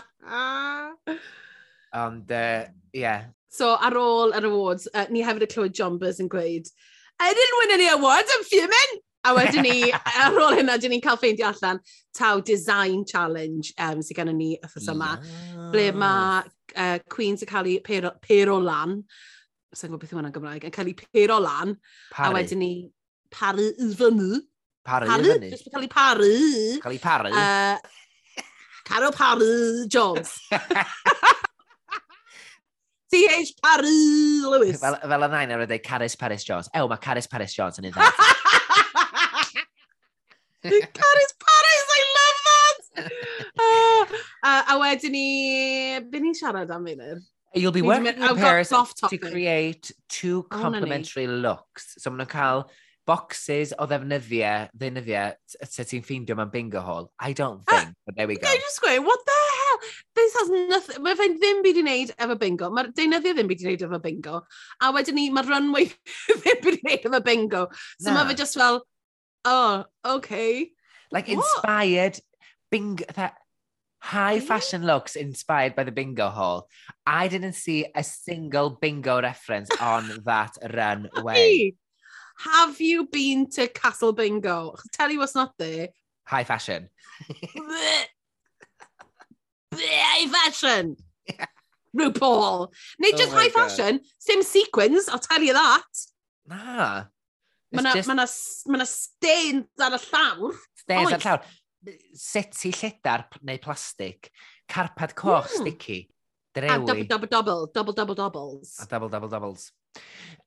[1.91, 2.65] Ond, uh,
[2.95, 6.69] yeah, So ar ôl yr awards, uh, ni hefyd y clywed John Buzz yn gweud,
[7.21, 9.01] I didn't win any awards, I'm fuming!
[9.27, 9.91] A wedyn ni,
[10.23, 11.83] ar ôl hynna, dyn ni'n cael ffeindio allan
[12.17, 15.11] taw design challenge um, sydd gennym ni y ffys yma.
[15.19, 15.67] Yeah.
[15.75, 19.01] Ble mae uh, Queens yn cael ei pero, pero lan,
[19.75, 21.75] sy'n gwybod beth yw hwnna'n Gymraeg, yn cael ei pero lan.
[22.15, 22.31] Paru.
[22.31, 22.73] A wedyn ni
[23.35, 24.41] paru i fyny.
[24.87, 25.53] Paru, paru i fyny?
[25.53, 26.35] Jyst cael ei paru.
[26.87, 27.35] Cael ei paru?
[27.35, 27.99] Uh,
[28.91, 30.41] Caro Paru Jones.
[33.11, 34.81] CH Paris Lewis.
[34.81, 36.71] Fel, fel yna i'n dweud Caris Paris Jones.
[36.77, 38.07] Ew, mae Caris Paris Jones yn un dda.
[40.63, 42.81] Caris Paris, I love that!
[43.65, 44.05] uh,
[44.45, 45.27] uh, a wedyn ni,
[46.13, 47.25] be ni'n siarad am funud?
[47.55, 51.97] You'll be working in Paris to create two complementary oh, looks.
[51.99, 52.63] So maen nhw'n cael
[53.11, 57.11] boxes o ddefnyddiau, ddefnyddiau, sut ti'n ffeindio mewn bingo hall.
[57.19, 58.47] I don't ah, think, but there we go.
[58.47, 59.41] Can I just go, what the
[60.17, 63.65] this has nothing, mae fe'n ddim byd i wneud efo bingo, mae'r deunyddiau ddim byd
[63.65, 64.41] i wneud efo bingo,
[64.81, 65.87] a wedyn ni, mae'r runway
[66.45, 67.67] ddim byd i wneud efo bingo.
[67.99, 68.19] So no.
[68.19, 68.83] mae fe just fel,
[69.45, 69.85] oh,
[70.17, 70.71] okay.
[71.11, 72.71] Like inspired What?
[72.71, 73.35] bingo, that
[74.01, 76.69] high fashion looks inspired by the bingo hall.
[77.07, 81.75] I didn't see a single bingo reference on that runway.
[82.39, 84.75] Have you been to Castle Bingo?
[84.93, 85.89] Tell you what's not there.
[86.25, 86.89] High fashion.
[89.75, 90.97] high fashion.
[91.29, 91.47] Yeah.
[91.97, 92.69] RuPaul.
[92.99, 96.05] Neu oh just oh high fashion, sim sequins, I'll tell you that.
[96.47, 97.05] Na.
[97.71, 98.09] Mae yna just...
[98.09, 98.27] ma
[98.73, 100.55] ma na stains ar y llawr.
[100.83, 101.51] Stains ar y llawr.
[102.15, 104.31] Seti lledar neu plastig.
[104.71, 105.61] Carpad coch mm.
[105.61, 106.01] sticky.
[106.55, 106.75] Drewi.
[106.75, 107.67] A double, double, double.
[107.75, 108.75] Double, double, doubles.
[108.83, 109.71] A double, double, doubles.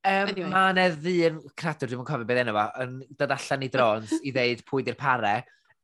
[0.04, 0.50] Um, anyway.
[0.52, 4.32] Mae yna ddyn, cradwr, dwi'n cofio beth enw fo, yn dod allan i drons i
[4.32, 5.34] ddeud pwy di'r pare.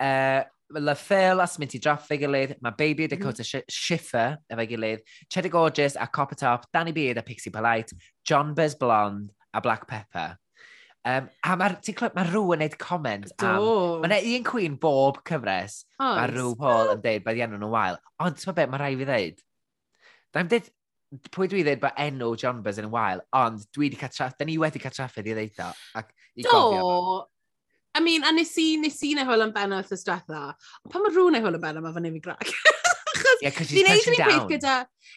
[0.01, 3.65] Uh, Le Phil a Sminty Draff fe gilydd, mae Baby a Dakota mm.
[3.71, 7.93] Schiffer efo'i gilydd, Cheddar Gorgeous a Copper Top, Danny Beard a Pixie Polite,
[8.25, 10.37] John Buzz Blonde a Black Pepper.
[11.01, 13.63] Um, a mae'r ti'n clywed, mae rhyw yn neud comment am...
[14.03, 15.81] Mae yna un cwyn bob cyfres.
[15.97, 17.97] Oh, mae rhyw Paul yn deud bod enw nhw'n wael.
[18.21, 19.41] Ond ti'n beth, mae rai fi ddeud.
[20.37, 20.69] Dwi'n dweud,
[21.35, 24.47] pwy dwi ddeud bod enw John Buzz yn wael, ond dwi wedi cael traff, da
[24.47, 25.71] ni wedi cael traffyd i ddeud o.
[25.99, 26.61] Ac i Do,
[27.95, 30.43] I mean, a nes i, nes i neu hwyl yn benno wrth ystwetha.
[30.91, 32.53] Pan mae rhywun neu hwyl yn benno, mae fan i fi grac.
[33.43, 34.49] yeah, because she's touching down.
[34.49, 34.75] Gyda,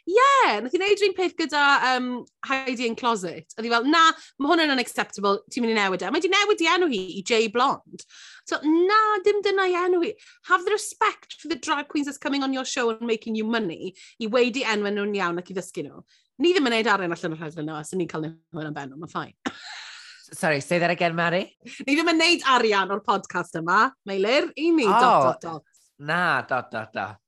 [0.08, 2.08] yeah, nath i wneud un peth gyda um,
[2.48, 3.54] Heidi in Closet.
[3.58, 4.02] Oedd i fel, na,
[4.40, 6.10] mae hwn yn unacceptable, ti'n mynd i newid e.
[6.14, 8.08] Mae di newid i enw hi i Jay Blond.
[8.50, 10.16] So, na, dim dyna i enw hi.
[10.50, 13.46] Have the respect for the drag queens that's coming on your show and making you
[13.46, 16.04] money i weidi enw e nhw'n iawn ac i ddysgu nhw.
[16.42, 19.12] Ni ddim yn neud arian allan o'r rhaid yna, os ni'n cael nhw'n benno, mae'n
[19.14, 19.38] ffain.
[20.34, 21.56] Sorry, say that again, Mary.
[21.86, 24.50] Ni ddim yn neud arian o'r podcast yma, Meilir.
[24.58, 25.64] I ni, oh, dot, dot, dot.
[26.02, 27.20] Na, dot, dot, dot.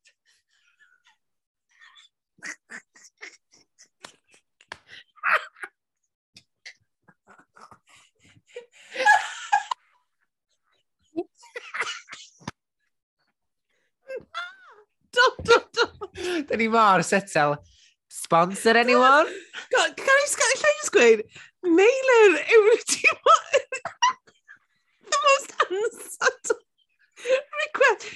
[15.13, 15.93] dot, dot, dot.
[16.49, 17.57] Da ni mor setel.
[18.09, 19.27] Sponsor anyone?
[19.69, 21.21] Can I just, can I just gweud,
[21.65, 23.09] Neilir yw ti
[25.09, 26.61] the most unsubtle
[27.65, 28.07] request.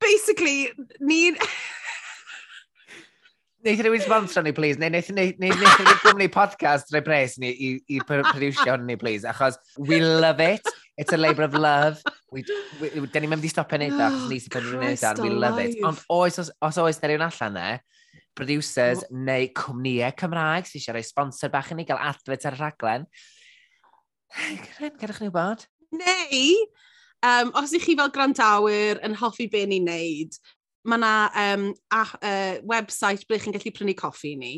[0.00, 1.36] Basically, ni'n...
[3.64, 4.78] Neith rhywun sponsor ni, please.
[4.78, 9.26] Neu neith rhywun gwmni podcast rhaid pres ni i, i producio ni, please.
[9.26, 10.66] Achos we love it.
[10.96, 12.02] It's a labour of love.
[12.32, 12.44] We,
[12.80, 15.62] we, we, da ni'n mynd i stopio neud o, achos ni sy'n neud We love
[15.62, 15.78] it.
[15.86, 17.82] Ond oes, os, os oes da rhywun allan there,
[18.38, 19.16] producers oh.
[19.28, 23.08] neu cwmnïau Cymraeg sy'n eisiau rhoi sponsor bach i ni gael adfyd ar y rhaglen.
[25.00, 25.64] Gadwch ni wybod.
[25.98, 26.44] Neu,
[27.24, 30.38] um, os ych chi fel grandawyr yn hoffi be ni'n neud,
[30.88, 34.54] mae yna um, a, uh, website ble chi'n gallu prynu coffi ni.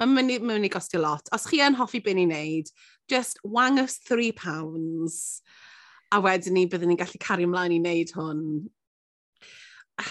[0.00, 1.28] Mae'n mynd, ma mynd i gostio lot.
[1.34, 2.70] Os chi yn hoffi be ni'n neud,
[3.10, 5.42] just wang us three pounds.
[6.12, 8.42] A wedyn ni, byddwn ni'n gallu cario ymlaen i wneud hwn.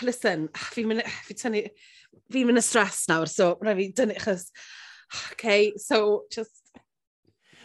[0.03, 1.05] Listen, fi'n mynd...
[1.27, 1.67] Fi tynnu
[2.33, 4.47] fi'n mynd y stres nawr, so rhaid fi dynnu, chys,
[5.31, 6.59] okay, so just...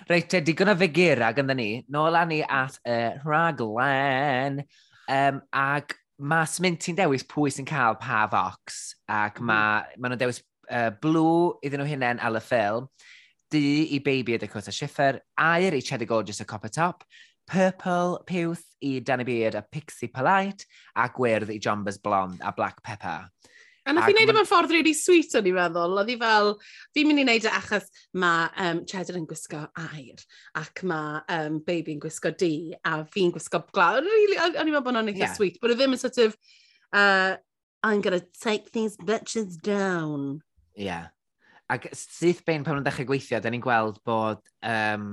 [0.09, 4.62] Reit, te, digon o figur ag ynddyn ni, nôl â ni at y uh, rhaglen,
[5.12, 10.20] um, ag mae Smint ti'n dewis pwy sy'n cael pa fox, ac mae ma nhw'n
[10.20, 12.88] dewis uh, blue iddyn nhw hunain al y ffilm,
[13.52, 17.04] du i Baby y Dakota Schiffer, air i Cheddar Gorgeous o Copper Top,
[17.48, 22.83] Purple Piwth i Danny Beard a Pixie Polite, a Gwyrdd i Jombas Blonde a Black
[22.83, 23.28] Pepper.
[23.88, 25.96] A nath i wneud efo'n ffordd really sweet o'n i feddwl.
[26.03, 26.51] Oedd hi fel,
[26.96, 27.87] fi'n mynd i wneud e achos
[28.20, 30.24] mae um, Cheddar yn gwisgo air
[30.61, 32.53] ac mae um, baby yn gwisgo di
[32.85, 34.03] a fi'n gwisgo glaw.
[34.05, 35.37] Really, o'n i'n meddwl bod nhw'n eitha yeah.
[35.38, 36.37] sweet, bod nhw ddim yn sort of,
[36.92, 37.38] uh,
[37.87, 40.42] I'm gonna take these bitches down.
[40.77, 41.09] Yeah.
[41.72, 45.11] Ac syth bein pan nhw'n dechrau gweithio, da ni'n gweld bod um,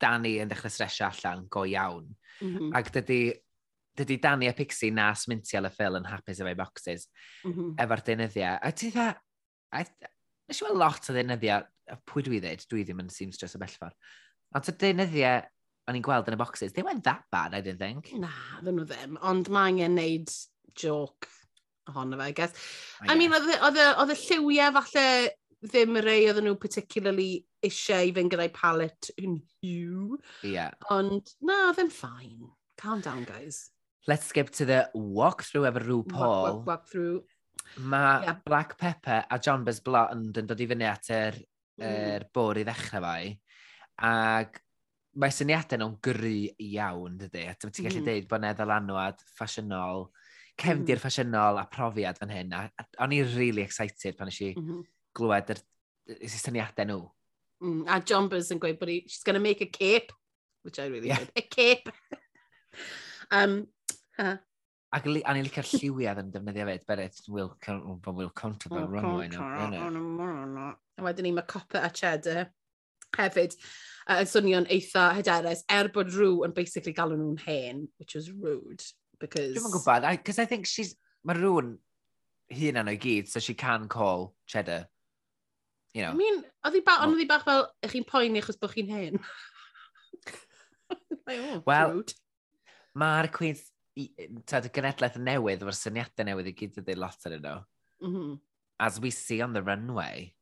[0.00, 2.06] Dani yn dechrau stresio allan go iawn.
[2.40, 2.74] Mm -hmm.
[2.78, 3.22] Ac dydy
[4.00, 7.06] dydy Danny a Pixie na Smintiel a Phil yn hapus efo'i boxes
[7.44, 7.76] mm -hmm.
[7.84, 8.58] efo'r deunyddiau.
[8.60, 9.12] A ti dda,
[9.76, 11.68] nes i weld lot o deunyddiau,
[12.08, 13.96] pwy dwi ddweud, dwi ddim yn seamstress o bellfor.
[14.56, 15.42] Ond y deunyddiau
[15.90, 18.12] o'n i'n gweld yn y boxes, they weren't that bad, I didn't think.
[18.20, 18.30] Na,
[18.62, 20.32] ddyn nhw ddim, ond mae angen neud
[20.78, 21.28] joke
[21.90, 22.54] ohono fe, I guess.
[23.00, 23.12] Oh, yeah.
[23.12, 25.06] I mean, oedd y lliwiau falle
[25.66, 30.16] ddim y rei oedden nhw particularly eisiau i fynd gyda'i palette yn hiw.
[30.46, 30.72] Yeah.
[30.94, 32.48] Ond na, oedd yn ffain.
[32.80, 33.68] Calm down, guys
[34.08, 36.30] let's skip to the walkthrough efo rhyw Paul.
[36.30, 37.20] Walk, walk, walkthrough.
[37.78, 38.36] Mae yeah.
[38.46, 41.38] Black Pepper a John Buzz Blond yn dod i fyny at yr,
[41.78, 41.86] mm.
[41.86, 43.30] er bwr i ddechrau fai.
[44.10, 44.60] Ac
[45.20, 47.46] mae syniadau nhw'n gry iawn, dydy.
[47.50, 48.08] A ti'n gallu mm.
[48.08, 50.06] deud bod yna ddylanwad ffasiynol,
[50.60, 51.02] cefndir mm.
[51.02, 52.54] ffasiynol a profiad fan hyn.
[52.56, 54.86] A, a, o'n i'n really excited pan eisiau mm -hmm.
[55.18, 55.62] glywed yr,
[56.16, 57.02] yr syniadau nhw.
[57.60, 57.84] Mm.
[57.86, 60.14] A John Buzz yn gweud bod he, she's going to make a cape,
[60.62, 61.18] which I really yeah.
[61.18, 61.30] did.
[61.36, 61.92] A cape!
[63.36, 63.66] um,
[64.20, 64.36] Uh.
[64.90, 67.52] Ac a ni'n licio'r lliwiau yn defnyddio fe, beret, will,
[68.06, 69.28] will the runway.
[69.30, 72.48] A wedyn ni mae copper a cheddar
[73.16, 78.14] hefyd yn uh, swnio'n eitha hyderus, er bod rhyw yn basically galw nhw'n hen, which
[78.14, 78.82] was rude.
[79.20, 79.54] Because...
[79.56, 81.76] Dwi'n gwybod, because I, think she's, mae rhywun
[82.50, 84.86] hun anno gyd, so she can call cheddar.
[85.94, 86.14] You know.
[86.14, 88.74] I mean, oedd hi bach, ond oedd hi bach fel, ych chi'n poeni achos bod
[88.74, 89.20] chi'n hen.
[91.26, 92.04] like, oh, Wel,
[92.98, 93.69] mae'r Queen's
[94.48, 97.56] tad y genedlaeth newydd, efo'r syniadau newydd i gyd ydy lot ar yno.
[98.04, 98.38] Mm -hmm.
[98.80, 100.34] As we see on the runway.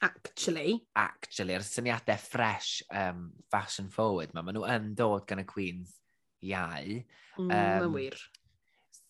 [0.00, 0.86] Actually.
[0.94, 5.94] Actually, yr syniadau fresh, um, fashion forward, mae ma nhw yn dod gan y Queen's
[6.42, 7.04] iau.
[7.38, 8.16] Mm, um, wir.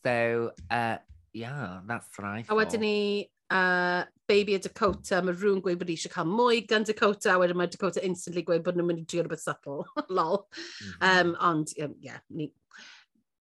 [0.05, 0.99] So, uh,
[1.33, 2.47] yeah, that's right.
[2.49, 6.85] A wedyn ni, uh, Baby a Dakota, mae rhywun gweud bod eisiau cael mwy gan
[6.89, 9.85] Dakota, a wedyn mae Dakota instantly gweud bod nhw'n mynd i drio rhywbeth subtle.
[10.19, 10.45] Lol.
[10.45, 11.21] Mm -hmm.
[11.21, 12.51] um, ond, um, yeah, ni,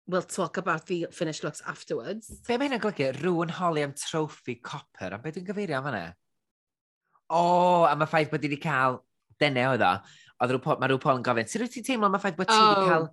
[0.08, 2.30] we'll talk about the finished looks afterwards.
[2.48, 3.10] Be mae hynna'n golygu?
[3.22, 6.06] Rwy'n holi am trophy copper, Am beth dwi'n gyfeirio am hynny?
[7.30, 9.00] O, oh, am y ffaith bod wedi cael
[9.41, 9.94] dene oedd o.
[10.44, 12.52] Oedd rhyw, mae rhyw Paul yn gofyn, sut wyt ti'n teimlo am y ffaith bod
[12.52, 12.84] ti oh.
[12.86, 13.10] cael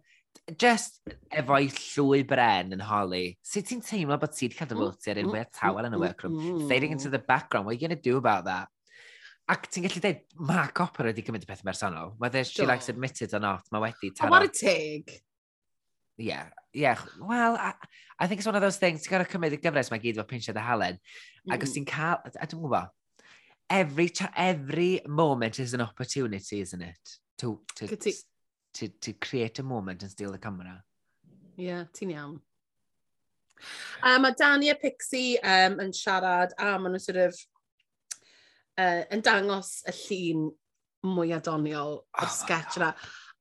[0.60, 1.00] just
[1.32, 5.12] efo'i llwy bren yn holi, sut ti'n teimlo bod ti wedi cael dy mm, fwlti
[5.12, 7.86] ar mm, unwaith mm, tawel yn y workroom, fading into the background, what are you
[7.86, 8.68] going to do about that?
[9.52, 12.12] Ac ti'n gallu dweud, mae Copper wedi cymryd y peth personol.
[12.20, 14.30] Whether she likes admitted or not, mae wedi taro.
[14.30, 15.22] Oh, what a tig!
[16.18, 17.74] yeah, yeah, well, I,
[18.18, 20.28] I think it's one of those things, ti'n gorau cymryd y gyfres mae gyd efo
[20.28, 21.00] pinsiad a halen,
[21.46, 21.54] mm.
[21.56, 22.92] ac os ti'n cael, a dwi'n gwybod,
[23.70, 27.18] every, every moment is an opportunity, isn't it?
[27.38, 28.12] To, to, to,
[28.74, 30.82] to, to create a moment and steal the camera.
[31.56, 32.40] Yeah, ti'n iawn.
[34.02, 37.36] Um, a Dani a Pixie um, yn siarad a maen nhw'n sort of
[38.78, 40.48] uh, yn dangos y llun
[41.06, 42.92] mwy adoniol o'r oh, sketch yna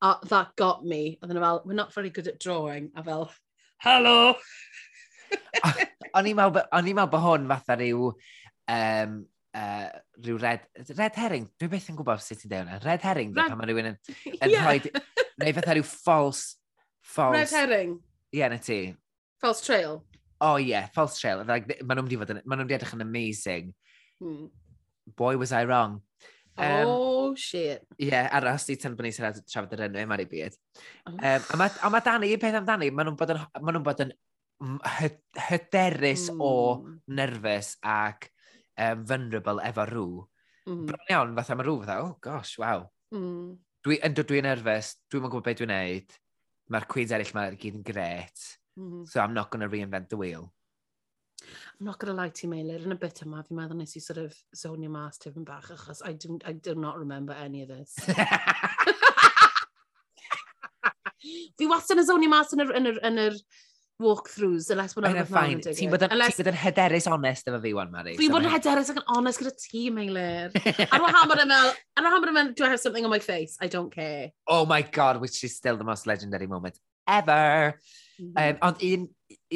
[0.01, 1.17] a that got me.
[1.21, 2.91] Oedden nhw fel, we're not very good at drawing.
[2.95, 3.29] A fel,
[3.85, 4.35] hello!
[6.17, 8.09] o'n i'n meddwl bod hwn fatha rhyw,
[8.75, 9.17] um,
[9.55, 9.89] uh,
[10.25, 10.65] rhyw red,
[10.97, 11.47] red herring.
[11.59, 12.79] Dwi beth yn gwybod sut ti'n deud hwnna.
[12.85, 13.51] Red herring, red...
[13.51, 13.99] pan mae rhywun yn,
[14.41, 14.67] yn yeah.
[14.67, 14.79] rhoi...
[15.41, 16.57] Neu fatha rhyw false...
[17.01, 17.37] false...
[17.37, 17.97] Red herring.
[18.31, 18.81] Ie, yeah, na ti.
[19.41, 20.01] False trail.
[20.41, 21.45] O oh, ie, yeah, false trail.
[21.47, 23.73] Like, maen nhw'n wedi edrych yn amazing.
[24.21, 24.49] Hmm.
[25.17, 26.01] Boy, was I wrong.
[26.57, 27.85] Um, oh, shit.
[27.95, 30.57] Ie, yeah, aros i tan bod ni'n siarad trafod yr enw, e mae'n ei byd.
[31.13, 33.83] Um, a mae ma Dani, un peth am Dani, maen nhw'n bod yn, ma nhw
[33.85, 34.13] bod yn
[34.61, 36.41] hyderus mm.
[36.43, 36.99] o hmm.
[37.17, 38.29] nerfus ac
[38.77, 40.09] um, vulnerable efo rŵ.
[40.69, 40.85] Mm.
[40.89, 42.85] Bron iawn, fatha mae rŵ fatha, oh gosh, waw.
[43.15, 43.55] Mm.
[43.81, 46.17] Dwi, yn dod dwi'n nerfus, dwi'n gwybod beth dwi'n neud.
[46.71, 48.49] Mae'r cwins eraill mae'r gyd yn gret.
[48.79, 49.05] Mm.
[49.09, 50.51] So I'm not going to reinvent the wheel.
[51.79, 53.95] I'm not going to lie to you, Meilir, yn y bit yma, fi'n meddwl nes
[53.97, 57.63] i sort of zonio mas tipyn bach, achos I do, I do not remember any
[57.63, 57.95] of this.
[61.57, 63.35] fi wastad yn zonio mas yn yr, yn yr, yn yr
[64.01, 65.77] walkthroughs, unless bod yn rhywbeth mawr yn digwydd.
[65.77, 68.15] Ti'n bod yn hyderus honest efo fi wan, Mari.
[68.19, 70.55] Fi bod yn hyderus ac yn honest gyda ti, Meilir.
[70.87, 73.13] ar wahan bod yn fel, ar wahan bod e yn do I have something on
[73.13, 73.57] my face?
[73.61, 74.31] I don't care.
[74.47, 77.77] Oh my god, which is still the most legendary moment ever.
[78.21, 79.07] Um, ond un,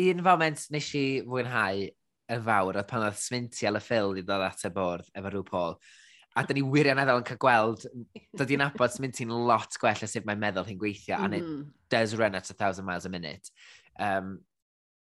[0.06, 1.86] un foment nes i fwynhau
[2.34, 5.46] yn fawr oedd pan oedd Smintiel y Phil i ddod at y bwrdd efo rhyw
[5.50, 5.78] Paul.
[6.36, 7.86] A dyn ni wirioneddol yn cael gweld,
[8.36, 11.26] dod i'n abod Sminti'n lot gwell o sut mae'n meddwl hi'n gweithio, mm.
[11.26, 11.46] and it
[11.94, 13.52] does run at a thousand miles a minute.
[14.00, 14.40] Um,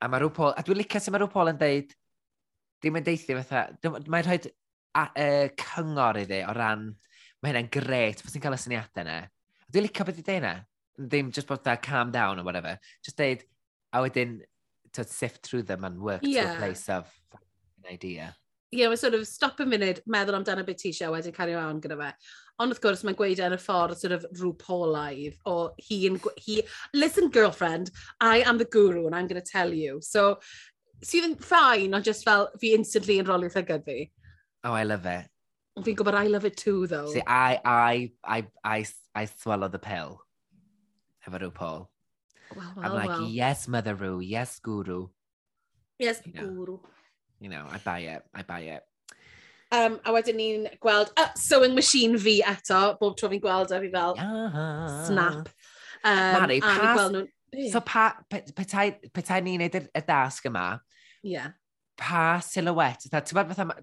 [0.02, 1.94] a mae rhyw Paul, a dwi'n licio sut mae rhyw Paul yn deud,
[2.82, 3.62] dim yn deithi fatha,
[4.10, 4.40] mae'n rhoi
[4.98, 6.90] uh, cyngor iddi o ran,
[7.40, 9.16] mae hynna'n gret, fos ti'n cael y syniadau yna.
[9.72, 10.52] Dwi'n licio beth i dweud yna.
[11.00, 12.76] Ddim just bod da calm down or whatever.
[13.02, 13.46] Just deud,
[13.92, 14.40] a wedyn
[14.92, 16.44] to sift through them and work yeah.
[16.44, 18.34] to a place of an idea.
[18.74, 21.80] Ie, yeah, sort of stop a munud, meddwl amdano beth ti eisiau, wedyn cario on
[21.80, 22.12] gyda fe.
[22.62, 26.20] Ond wrth gwrs, mae'n gweud yn y ffordd sort of rhyw polaidd o he, and,
[26.40, 26.62] he,
[26.94, 30.00] listen girlfriend, I am the guru and I'm going to tell you.
[30.00, 30.38] So,
[31.04, 34.08] sydd yn ffain, ond just fel fi instantly yn rolio llygad fi.
[34.64, 35.28] Oh, I love it.
[35.84, 37.12] Fi'n gwybod I love it too, though.
[37.12, 40.20] See, I, I, I, I, I swallow the pill.
[41.26, 41.90] Efo rhyw Paul
[42.56, 43.28] well, I'm well, like, well.
[43.28, 45.08] yes, Mother Roo, yes, Guru.
[45.98, 46.78] Yes, you know, Guru.
[47.40, 48.82] You know, I buy it, I buy it.
[49.72, 53.78] Um, a wedyn ni'n gweld uh, sewing machine fi eto, bob tro fi'n gweld a
[53.80, 55.04] fi fel yeah.
[55.06, 55.48] snap.
[56.04, 57.22] Um, Mari, pa, nhw...
[57.72, 60.66] so pa, petai, petai ni'n neud y, y dasg yma,
[61.24, 61.54] yeah.
[61.96, 63.78] pa silhouette, ti'n bod fatha,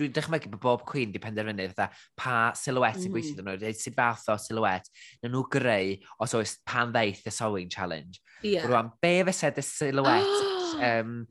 [0.00, 3.50] dwi'n dychmygu bod bob cwyn di penderfynu fatha pa silhouette sy'n yn gweithio mm.
[3.52, 4.90] dyn nhw, sy'n fath o silhouette
[5.22, 8.20] na nhw greu os oes pan ddeith y sewing challenge.
[8.42, 8.66] Yeah.
[8.68, 10.44] Rwan, be fysa dy silhouette,
[10.90, 11.24] um,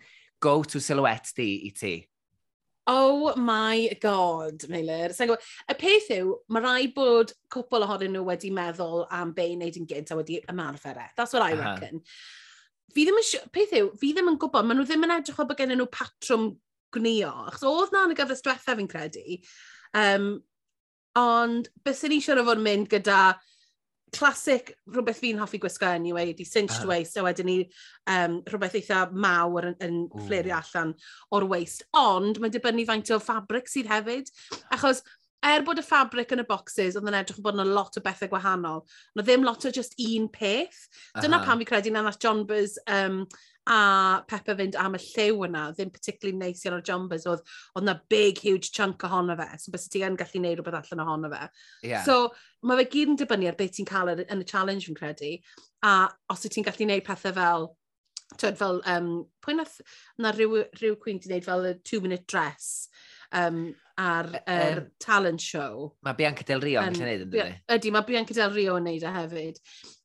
[0.43, 1.95] go-to silhouette di i ti?
[2.87, 5.13] Oh my god, Meilir.
[5.15, 9.79] Y peth yw, mae rai bod cwpl ohonyn nhw wedi meddwl am be i wneud
[9.79, 11.05] yn gynt a wedi ymarfer e.
[11.15, 11.77] That's what I uh -huh.
[11.79, 12.03] reckon.
[12.93, 13.47] Fi ddim yn, siw...
[13.55, 15.87] peth yw, fi ddim yn gwybod, maen nhw ddim yn edrych o bod gen nhw
[15.91, 16.51] patrwm
[16.93, 17.31] gwnio.
[17.49, 19.39] Achos oedd na yn y gyfres diwetha fi'n credu.
[19.97, 20.29] Um,
[21.19, 23.23] ond bys ni eisiau o fod yn mynd gyda
[24.13, 26.89] classic rhywbeth fi'n hoffi gwisgo anyway, di cinched uh.
[26.91, 27.57] waist, a wedyn ni
[28.13, 30.23] um, rhywbeth eitha mawr yn, yn Ooh.
[30.25, 30.93] ffleirio allan
[31.33, 31.87] o'r waist.
[31.97, 34.29] Ond mae'n dibynnu faint o ffabric sydd hefyd,
[34.75, 35.01] achos
[35.43, 38.31] er bod y ffabric yn y boxes, oedd yn edrych bod yna lot o bethau
[38.31, 38.83] gwahanol.
[39.15, 40.85] Ond ddim lot o just un peth.
[41.19, 41.57] Dyna uh -huh.
[41.59, 43.25] fi credu na nath John Buzz um,
[43.65, 47.43] a Pepper fynd am y lliw yna, ddim particularly neis iawn o'r jumpers, oedd,
[47.75, 51.05] oedd na big, huge chunk ohono fe, so bys ti yn gallu neud rhywbeth allan
[51.05, 51.47] ohono fe.
[51.87, 52.03] Yeah.
[52.03, 52.33] So,
[52.67, 55.31] mae fe gyd yn dibynnu ar beth ti'n cael yn y challenge, fi'n credu,
[55.87, 55.93] a
[56.33, 57.69] os ti'n gallu neud pethau fel,
[58.35, 59.11] twyd, fel, um,
[59.45, 59.79] pwy nath,
[60.19, 62.89] na rhyw, rhyw cwyn ti'n neud fel y two-minute dress,
[63.39, 63.65] um,
[63.99, 65.89] ar e-, yr um, talent show.
[66.05, 67.57] Mae Bianca Del Rio yn gallu gwneud yn dydy?
[67.75, 69.59] Ydy, mae Bianca Del Rio yn gwneud e hefyd.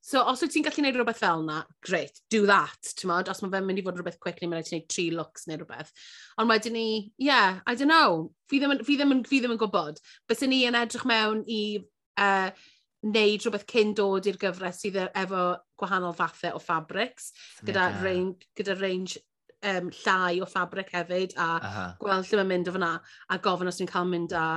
[0.08, 3.30] So os wyt ti'n gallu gwneud rhywbeth fel yna, great, do that, ti'n modd.
[3.32, 5.48] Os mae fe'n mynd i fod rhywbeth quick, neu mae'n rhaid ti'n gwneud tri looks
[5.48, 5.92] neu rhywbeth.
[6.40, 6.88] Ond wedyn ni,
[7.20, 8.32] yeah, I don't know.
[8.48, 10.02] Fi ddim, fi ddim, fi ddim yn gwybod.
[10.28, 11.84] Bys ni yn edrych mewn i e,
[12.24, 12.66] uh,
[13.06, 15.42] wneud rhywbeth cyn dod i'r gyfres sydd e-, efo
[15.78, 17.30] gwahanol fathau o fabrics,
[17.66, 19.20] gyda, range, gyda range
[19.66, 21.86] um, llai o ffabric hefyd a Aha.
[22.00, 22.90] gweld lle mae'n mynd o fyna
[23.28, 24.48] a gofyn os ni'n cael mynd â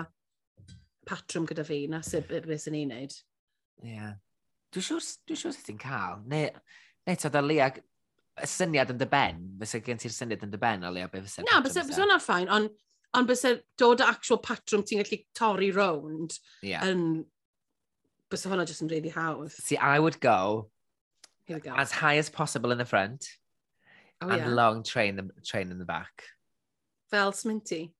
[1.07, 3.15] patrwm gyda fi na sut beth sy'n ni'n neud.
[3.81, 3.95] Ie.
[3.95, 4.13] Yeah.
[4.71, 6.21] Dwi'n siŵr, dwi siŵr sut ti'n cael.
[6.31, 6.51] Neu,
[7.07, 9.41] neu ta ddalia y syniad yn dy ben.
[9.61, 12.49] Fysa gen ti'r syniad yn dy ben o leo beth fysa'r Na, fysa hwnna'n ffain,
[12.53, 12.71] ond
[13.17, 16.85] on bysa dod â actual patrwm ti'n gallu torri rownd yeah.
[16.87, 17.23] yn...
[18.31, 19.51] Bysa hwnna jyst yn really hawdd.
[19.51, 20.69] See, I would go,
[21.49, 21.73] go.
[21.75, 23.27] as high as possible in the front.
[24.21, 24.47] Oh, and yeah.
[24.47, 26.23] long train, the, train in the back.
[27.10, 27.91] Fel Sminty?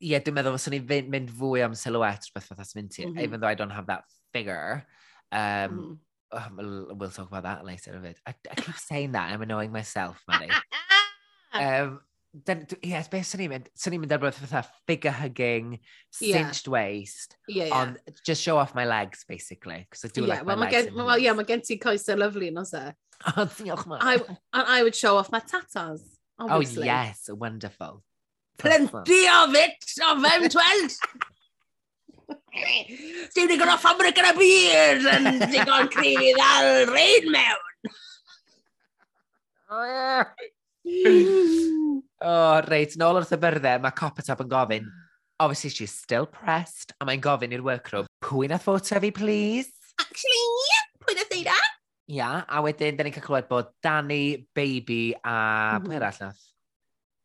[0.00, 3.14] Ie, yeah, dwi'n meddwl fyswn ni fynd, mynd fwy am silhouette rhywbeth fatha Sminty, mm
[3.14, 3.22] -hmm.
[3.22, 4.86] even though I don't have that figure.
[5.32, 5.96] Um, mm -hmm.
[6.30, 8.20] Oh, we'll talk about that later a bit.
[8.26, 10.50] I, I keep saying that, I'm annoying myself, Manny.
[11.52, 12.00] um,
[12.34, 13.68] Then, yes, beth sy'n ni'n mynd?
[13.72, 15.78] Sy'n ni'n mynd ar beth fatha figure hugging,
[16.12, 16.72] cinched yeah.
[16.72, 17.74] waist, yeah, yeah.
[17.74, 20.90] on just show off my legs, basically, because I do yeah, like well, my legs.
[20.90, 22.92] Gen, well, yeah, mae gen ti coesau lyflu yn osa.
[23.32, 23.98] Oh, diolch ma.
[24.00, 26.04] I, and I would show off my tatas,
[26.38, 26.84] oh, obviously.
[26.84, 28.04] Oh, yes, wonderful.
[28.58, 31.00] Plenty of it, o them twelt!
[33.32, 37.94] Dwi'n digon o ffabrig yn y byd, yn digon cryf ar rein mewn.
[39.70, 40.24] Oh, yeah.
[42.28, 44.88] Oh, reit, nôl wrth y byrddau, mae Coppertop yn gofyn,
[45.40, 49.70] obviously she's still pressed, a mae'n gofyn i'r workroom, pwy nath ffoto fi, please?
[50.02, 51.54] Actually, pwy na ddeira?
[51.54, 51.70] E?
[52.08, 55.38] Ia, yeah, a wedyn, da ni'n cael clywed bod Danny, Baby a...
[55.78, 55.86] Mm.
[55.86, 56.02] Pwy mhm.
[56.02, 56.44] arall nath?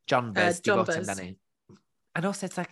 [0.08, 1.08] John uh, Buzz, uh, John Buzz.
[1.08, 1.36] Danny.
[2.16, 2.72] And also, it's like,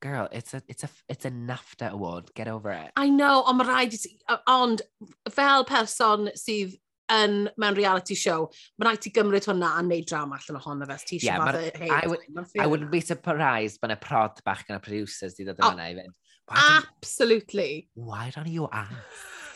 [0.00, 2.92] girl, it's a, it's a, it's a NAFTA award, get over it.
[2.94, 4.14] I know, ond mae rhaid i ti,
[4.46, 4.86] ond
[5.34, 6.78] fel person sydd
[7.12, 10.98] yn, mewn reality show, mae rhaid ti gymryd hwnna a neud drama allan ohono fe.
[11.12, 12.24] Ti yeah, ma'r, I, would,
[12.58, 15.96] I wouldn't be surprised bod y prod bach gan y producers di dod yma i
[15.98, 16.14] fynd.
[16.50, 17.88] Absolutely.
[17.94, 18.92] Why don't you ask?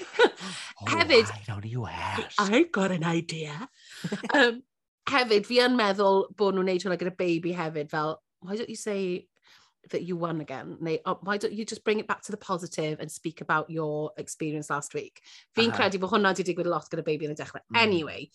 [0.20, 2.40] oh, hefyd, why don't you ask?
[2.40, 3.68] I've got an idea.
[4.34, 4.62] um,
[5.10, 8.78] hefyd, fi yn meddwl bod nhw'n neud hwnna gyda baby hefyd, fel, why don't you
[8.78, 9.26] say
[9.90, 12.36] that you won again neu oh, why don't you just bring it back to the
[12.38, 15.22] positive and speak about your experience last week
[15.56, 15.76] fi'n uh -huh.
[15.76, 17.80] credu bod hwnna wedi digwydd lot gyda baby yn y dechrau mm.
[17.82, 18.30] anyway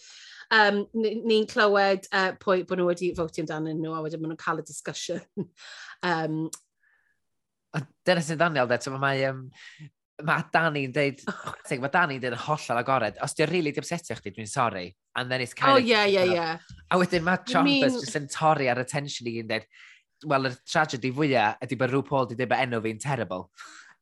[0.52, 4.46] um, ni'n clywed uh, pwy bod nhw wedi fotio amdano nhw a wedyn maen nhw'n
[4.46, 5.22] cael y discussion
[6.12, 6.46] um,
[8.08, 9.42] Dyna sy'n ddoniol, de, mae, um,
[10.24, 11.56] mae Dani'n deud, oh.
[11.82, 14.86] mae Dani'n deud yn hollol agored, os di'n rili really dipsetio chdi, dwi'n sorry.
[15.16, 15.84] And then it's kind oh, of...
[15.84, 16.58] Oh, yeah, yeah, yeah.
[16.92, 18.00] A wedyn mae Chompers I mean...
[18.00, 19.68] just yn torri ar attention i yn deud,
[20.30, 23.50] wel, y tragedy fwyaf ydy bod rhyw Paul wedi dweud bod enw fi'n terrible.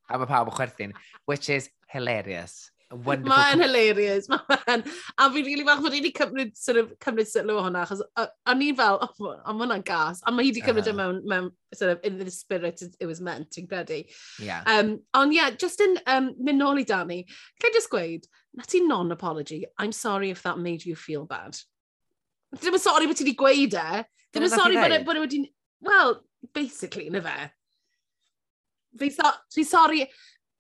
[0.09, 0.95] A mae pawb yn chwerthin,
[1.29, 2.73] which is hilarious.
[2.93, 4.83] Mae'n hilarious, mae'n.
[5.17, 7.86] A fi'n rili really falch bod i wedi cymryd, sort of, cymryd sylw o hwnna,
[7.88, 10.67] achos o'n i fel, oh, am hwnna'n gas, a mae hi wedi ah.
[10.69, 10.99] cymryd uh -huh.
[10.99, 14.03] mewn, mewn, sort of, in the spirit it was meant, ti'n credu.
[14.39, 14.62] Yeah.
[14.69, 17.23] Um, ond ie, yeah, just yn um, mynd nôl i Dani,
[17.59, 21.57] can I just gweud, na ti non-apology, I'm sorry if that made you feel bad.
[22.53, 25.43] Ddim yn sori bod ti wedi gweud e, ddim yn sori bod e, e wedi...
[25.83, 26.21] Wel,
[26.53, 27.51] basically, na fe.
[28.97, 30.09] Fi, so, fi sorry,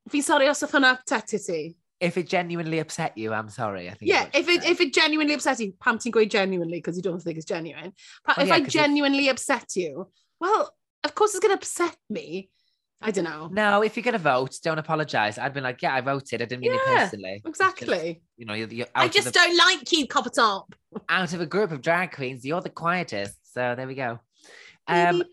[0.09, 1.61] fi sorry os oedd hwnna upsetio ti.
[2.03, 3.89] If it genuinely upset you, I'm sorry.
[3.89, 6.97] I think yeah, if it, if it genuinely upset you, pam ti'n gweud genuinely, because
[6.97, 7.93] you don't think it's genuine.
[8.25, 10.09] Pa, well, if yeah, I genuinely upset you,
[10.41, 10.73] well,
[11.05, 12.49] of course it's going to upset me.
[13.01, 13.49] I don't know.
[13.51, 15.37] No, if you're going to vote, don't apologise.
[15.37, 16.41] I'd be like, yeah, I voted.
[16.41, 17.41] I didn't mean yeah, it personally.
[17.45, 18.13] Exactly.
[18.13, 20.73] Just, you know, you're, you're I just the, don't like you, copper top.
[21.09, 23.35] out of a group of drag queens, you're the quietest.
[23.53, 24.19] So there we go.
[24.91, 25.23] Um,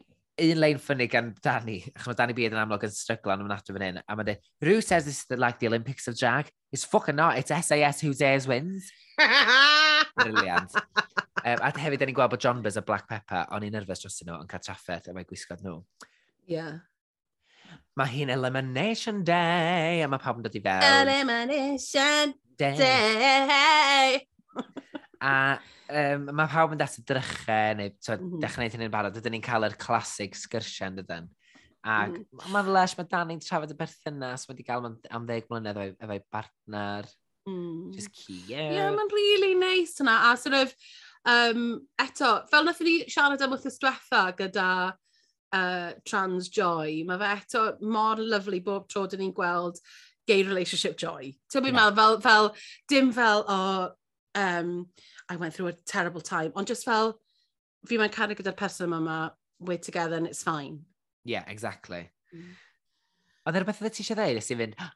[0.40, 3.66] un lein ffynnu gan Danny, achos mae Danny Beard yn amlwg yn stryglo yn ymwneud
[3.66, 6.50] fan hyn, a mae'n dweud, Rhw says this is like the Olympics of drag.
[6.72, 8.90] It's fucking not, it's SAS who dares wins.
[10.16, 10.72] Brilliant.
[10.76, 14.20] um, a hefyd, ni'n gweld bod John Buzz a Black Pepper, o'n i'n nerfus dros
[14.24, 15.80] nhw, yn cael trafferth a mae gwisgod nhw.
[16.50, 16.80] Yeah.
[17.98, 20.88] Mae hi'n Elimination Day, a mae pawb yn dod i fewn.
[21.02, 22.76] Elimination Day!
[22.80, 24.26] day.
[25.20, 25.34] A
[25.90, 28.40] um, mae pawb yn data drychau, neu so, mm -hmm.
[28.42, 31.28] dechrau neud hynny'n barod, ydyn ni'n cael yr clasig sgyrsiau yn dydyn.
[31.80, 32.22] Ac mm.
[32.22, 32.52] Mm-hmm.
[32.54, 35.78] mae'n lesh, mae Dan yn trafod y berthynas, mae wedi cael am, am ddeg mlynedd
[35.80, 37.08] efo'i efo bartner.
[37.48, 37.92] Mm.
[37.96, 38.50] Just cute.
[38.52, 40.16] Ie, yeah, mae'n really nice hwnna.
[40.30, 40.74] A sort of,
[41.28, 41.64] um,
[42.00, 47.64] eto, fel nath ni siarad am wythnos diwetha gyda uh, trans joy, mae fe eto
[47.80, 49.80] mor lyflu bob tro dyn ni'n gweld
[50.28, 51.32] gay relationship joy.
[51.50, 51.76] Ti'n yeah.
[51.76, 52.52] meddwl, fel, fel,
[52.92, 53.88] dim fel, o, oh,
[54.34, 54.88] um,
[55.28, 56.52] I went through a terrible time.
[56.54, 57.18] Ond just fel,
[57.86, 60.84] fi mae'n cario gyda'r person yma, we're together and it's fine.
[61.24, 62.08] Yeah, exactly.
[62.34, 62.56] Mm.
[63.48, 64.92] Oedd e'r beth oedd ti eisiau dweud, ys i fynd, ah.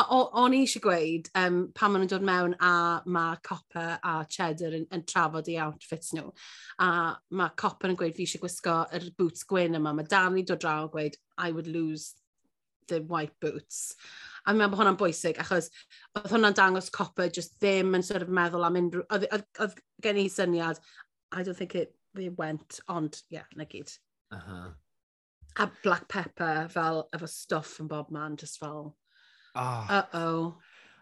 [0.00, 2.72] O'n i eisiau gweud, um, pan maen nhw'n dod mewn a
[3.08, 6.30] mae Copper a Cheddar yn, yn trafod i outfits nhw,
[6.84, 6.90] a
[7.36, 10.84] mae Copper yn gweud fi eisiau gwisgo yr boots gwyn yma, mae Danny dod draw
[10.86, 12.14] yn gweud, I would lose
[12.88, 13.96] the white boots.
[14.44, 15.70] A fi'n meddwl bod hwnna'n bwysig, achos
[16.18, 19.04] oedd hwnna'n dangos Copper just ddim yn sort of meddwl am unrhyw...
[19.12, 20.80] Oedd oedd, oedd gen i syniad,
[21.30, 23.92] I don't think it, it went, ond, ie, yeah, na gyd.
[24.34, 24.70] Uh -huh.
[25.60, 28.94] A black pepper, fel, efo stuff yn bob man, just fel,
[29.54, 29.94] oh.
[29.98, 30.58] uh-oh.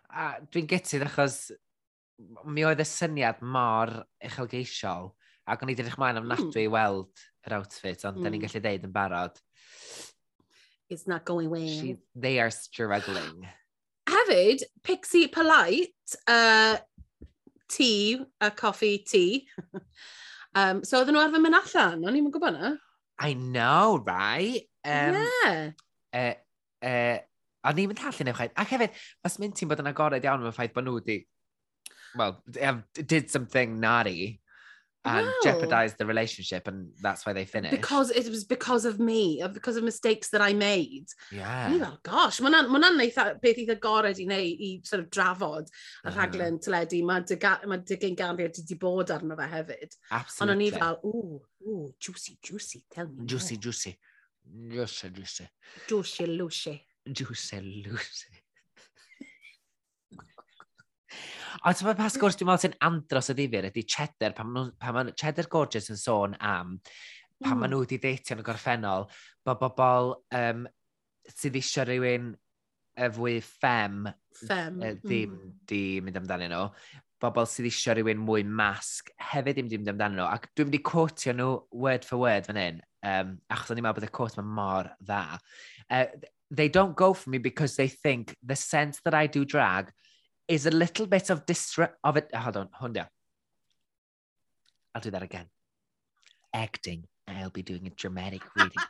[0.09, 1.51] A dwi'n gytid achos
[2.49, 3.93] mi oedd y syniad mor
[4.25, 5.13] uchelgeisiol
[5.49, 6.33] ac o'n i ddrych mlaen am hmm.
[6.35, 8.25] nadwy i weld yr outfit, ond mm.
[8.25, 8.49] da ni'n hmm.
[8.49, 9.39] gallu deud yn barod
[10.91, 11.69] it's not going away.
[11.69, 13.47] She, they are struggling.
[14.09, 15.93] Hefyd, Pixie Polite,
[16.27, 16.79] uh,
[17.69, 19.47] tea, a coffee tea.
[20.55, 22.75] um, so oedden nhw arfer mynd allan, o'n i'n gwybod na.
[23.21, 24.65] I know, right?
[24.85, 25.71] Um, yeah.
[26.15, 26.35] Uh,
[26.87, 27.19] uh,
[27.69, 30.57] o'n i'n mynd allan eich Ac hefyd, os mynd ti'n bod yn agored iawn mewn
[30.57, 31.21] ffaith bod nhw wedi,
[32.17, 32.41] well,
[32.95, 34.41] did something naughty
[35.09, 35.33] and wow.
[35.43, 37.75] jeopardized the relationship and that's why they finished.
[37.75, 41.07] Because it was because of me because of mistakes that I made.
[41.33, 41.71] Yeah.
[41.73, 45.71] Oh know, gosh mae'n ma eitha beth eitha gored i wneud i sort of drafod
[46.05, 46.19] y mm.
[46.19, 47.03] rhaglen teledu.
[47.05, 47.25] Mae
[47.73, 49.99] ma digyn ganfyr wedi bod arno fe hefyd.
[50.11, 53.69] Absolutely ond o'n i fel ooh, ooh, juicy juicy tell me juicy more.
[53.69, 53.99] juicy juicy.
[54.49, 55.49] Juicy juicy.
[55.87, 56.87] Juicy lucy.
[57.13, 58.38] Juicy lucy.
[61.65, 62.15] A ti'n meddwl pa hmm.
[62.15, 65.99] sgwrs dwi'n meddwl sy'n andros o ddifur ydy cheddar, pan ma'n ma cheddar gorgeous yn
[66.01, 66.77] sôn am
[67.43, 67.61] pan mm.
[67.63, 69.07] maen nhw wedi deitio yn y gorffennol,
[69.47, 70.65] bod bobl um,
[71.31, 72.33] sydd eisiau rhywun
[72.99, 74.09] y fwy ffem,
[74.41, 74.81] fem.
[74.83, 75.53] Uh, ddim mm.
[75.71, 76.65] di mynd amdanyn nhw,
[77.23, 80.27] bobl sydd eisiau rhywun mwy masg hefyd ddim di mynd amdanyn nhw.
[80.33, 81.53] Ac dwi'n mynd i cwtio nhw
[81.85, 84.91] word for word fan hyn, um, achos o'n i'n meddwl bod y cwt mae mor
[84.99, 85.23] dda.
[85.89, 86.07] Uh,
[86.51, 89.93] they don't go for me because they think the sense that I do drag–
[90.49, 91.91] is a little bit of distra...
[92.03, 93.07] Of it, hold on, hold on.
[94.95, 95.47] I'll do that again.
[96.55, 97.05] Acting.
[97.29, 98.83] I'll be doing a dramatic reading.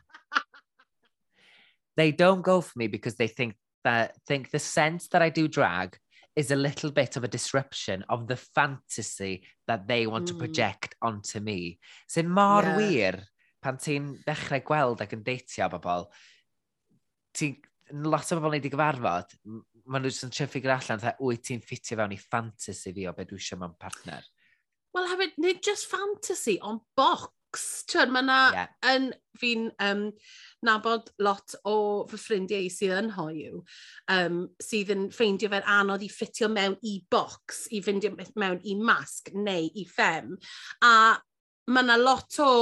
[1.97, 5.49] they don't go for me because they think that think the sense that I do
[5.49, 5.99] drag
[6.37, 10.29] is a little bit of a disruption of the fantasy that they want mm.
[10.29, 10.39] to hmm.
[10.39, 11.79] project onto me.
[12.09, 12.77] Sy'n mor yeah.
[12.77, 13.15] wir
[13.61, 16.07] pan ti'n dechrau gweld ac yn deitio bobl,
[17.35, 17.57] ti'n
[18.07, 19.35] lot o bobl ni wedi gyfarfod,
[19.89, 23.09] maen nhw jyst yn trio ffigur allan, dda, wyt ti'n ffitio fewn i fantasy fi
[23.09, 24.27] o beth dwi eisiau mewn partner.
[24.97, 27.35] Wel, hefyd, nid just fantasy, ond box.
[27.89, 28.73] Twyd, mae yna yeah.
[28.91, 29.07] yn
[29.41, 30.03] fi'n um,
[30.69, 31.77] nabod lot o
[32.11, 33.63] fy ffrindiau sydd yn hoiw,
[34.13, 38.05] um, sydd yn ffeindio fe'n anodd i ffitio mewn i box, i fynd
[38.37, 40.37] mewn i masg neu i ffem.
[40.85, 40.93] A
[41.73, 42.53] mae yna lot o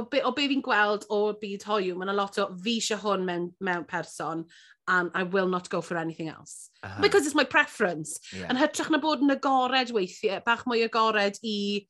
[0.00, 3.00] o be, o be fi'n gweld o'r byd hoiw, mae'n a lot o fi eisiau
[3.04, 4.46] hwn mewn, mewn person
[4.90, 6.70] and I will not go for anything else.
[6.82, 7.02] Uh -huh.
[7.02, 8.18] Because it's my preference.
[8.32, 8.50] Yeah.
[8.50, 11.86] Yn hytrach na bod yn agored weithiau, bach mwy agored i...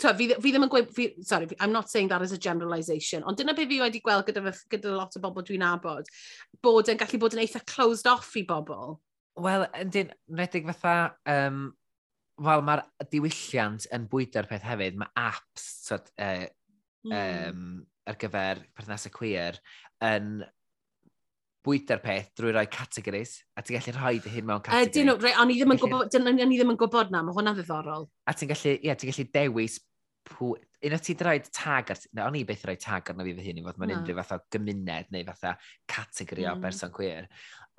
[0.00, 0.88] To, fi, fi ddim yn gweud...
[0.96, 4.26] Fi, sorry, I'm not saying that as a generalisation, ond dyna beth fi wedi gweld
[4.26, 6.08] gyda, gyda lot o bobl dwi'n abod,
[6.64, 8.98] bod yn gallu bod yn eitha closed off i bobl.
[9.36, 10.10] Wel, yndyn,
[10.40, 11.72] redig fatha, um,
[12.48, 12.82] wel, mae'r
[13.12, 16.46] diwylliant yn bwydo'r peth hefyd, mae apps, so, uh,
[17.06, 17.14] mm.
[17.54, 19.60] um, ar gyfer perthnasau queer
[20.04, 20.42] yn
[21.64, 24.90] bwyta'r peth drwy roi categories, a ti'n gallu rhoi dy hyn mewn categori.
[24.90, 27.36] Ydyn nhw, rei, o'n i ddim yn gwybod, o'n i ddim yn gwybod na, mae
[27.36, 28.04] hwnna'n ddiddorol.
[28.28, 29.78] A ti'n gallu, ie, yeah, ti'n gallu dewis
[30.28, 30.50] pw...
[30.84, 32.02] Un o ti'n rhoi tag ar...
[32.12, 34.34] Na, o'n i beth rhoi tag arno fi fy hun i fod mewn unrhyw fath
[34.36, 35.54] o gymuned neu fatha
[35.88, 36.50] categori mm.
[36.50, 36.66] o hmm.
[36.66, 37.30] berson queer.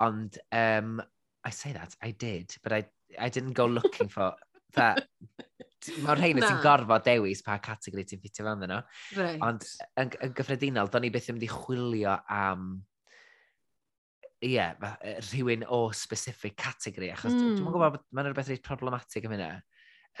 [0.02, 0.98] Ond, um,
[1.46, 2.82] I say that, I did, but I,
[3.20, 4.34] I didn't go looking for
[4.74, 5.06] that
[6.02, 8.82] Mae'r rhain sy'n gorfod dewis pa categori ti'n ffitio fan ddyn nhw.
[9.18, 9.40] Right.
[9.44, 9.66] Ond
[10.02, 12.68] yn, yn gyffredinol, do'n i beth yn mynd i chwilio am
[14.44, 14.74] ie, yeah,
[15.30, 17.40] rhywun o specific categori, achos mm.
[17.40, 17.72] dwi'n hmm.
[17.72, 19.50] gwybod bod mae'n rhywbeth reit problematig am hynna.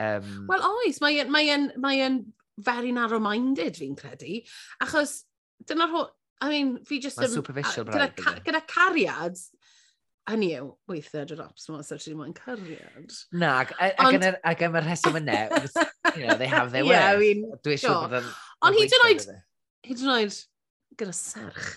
[0.02, 2.22] Um, Wel oes, mae'n mae mae, mae
[2.64, 4.38] very narrow-minded fi'n credu,
[4.84, 5.18] achos
[5.68, 6.08] dyna'r hwn,
[6.40, 7.20] I mean, fi just...
[7.20, 8.16] Mae'n superficial braidd.
[8.18, 9.38] Gyda, gyda cariad,
[10.30, 13.14] hynny yw, weithiau dwi'n ops mas ar ti'n mwyn cariad.
[13.38, 15.40] Na, ac yn yr rheswm yna,
[16.16, 16.96] you know, they have their way.
[16.96, 18.30] Yeah, I mean, dwi'n siŵr bod yn...
[18.66, 19.26] Ond hyd yn oed,
[19.86, 20.38] hyd yn oed,
[20.98, 21.74] gyda serch,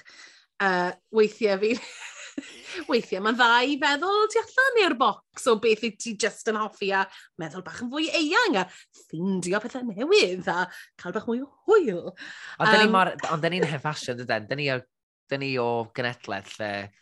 [0.66, 1.76] uh, weithiau fi...
[2.90, 6.60] weithiau mae'n dda i feddwl ti allan i'r bocs o beth wyt ti just yn
[6.60, 7.02] hoffi a
[7.42, 10.62] meddwl bach yn fwy eang a ffeindio pethau newydd a
[11.02, 12.14] cael bach mwy o hwyl.
[12.62, 14.48] Ond um, dyn ni'n hefasio, dydyn?
[14.48, 14.80] Da ni o,
[15.30, 16.98] da ni o genedlaeth lle uh,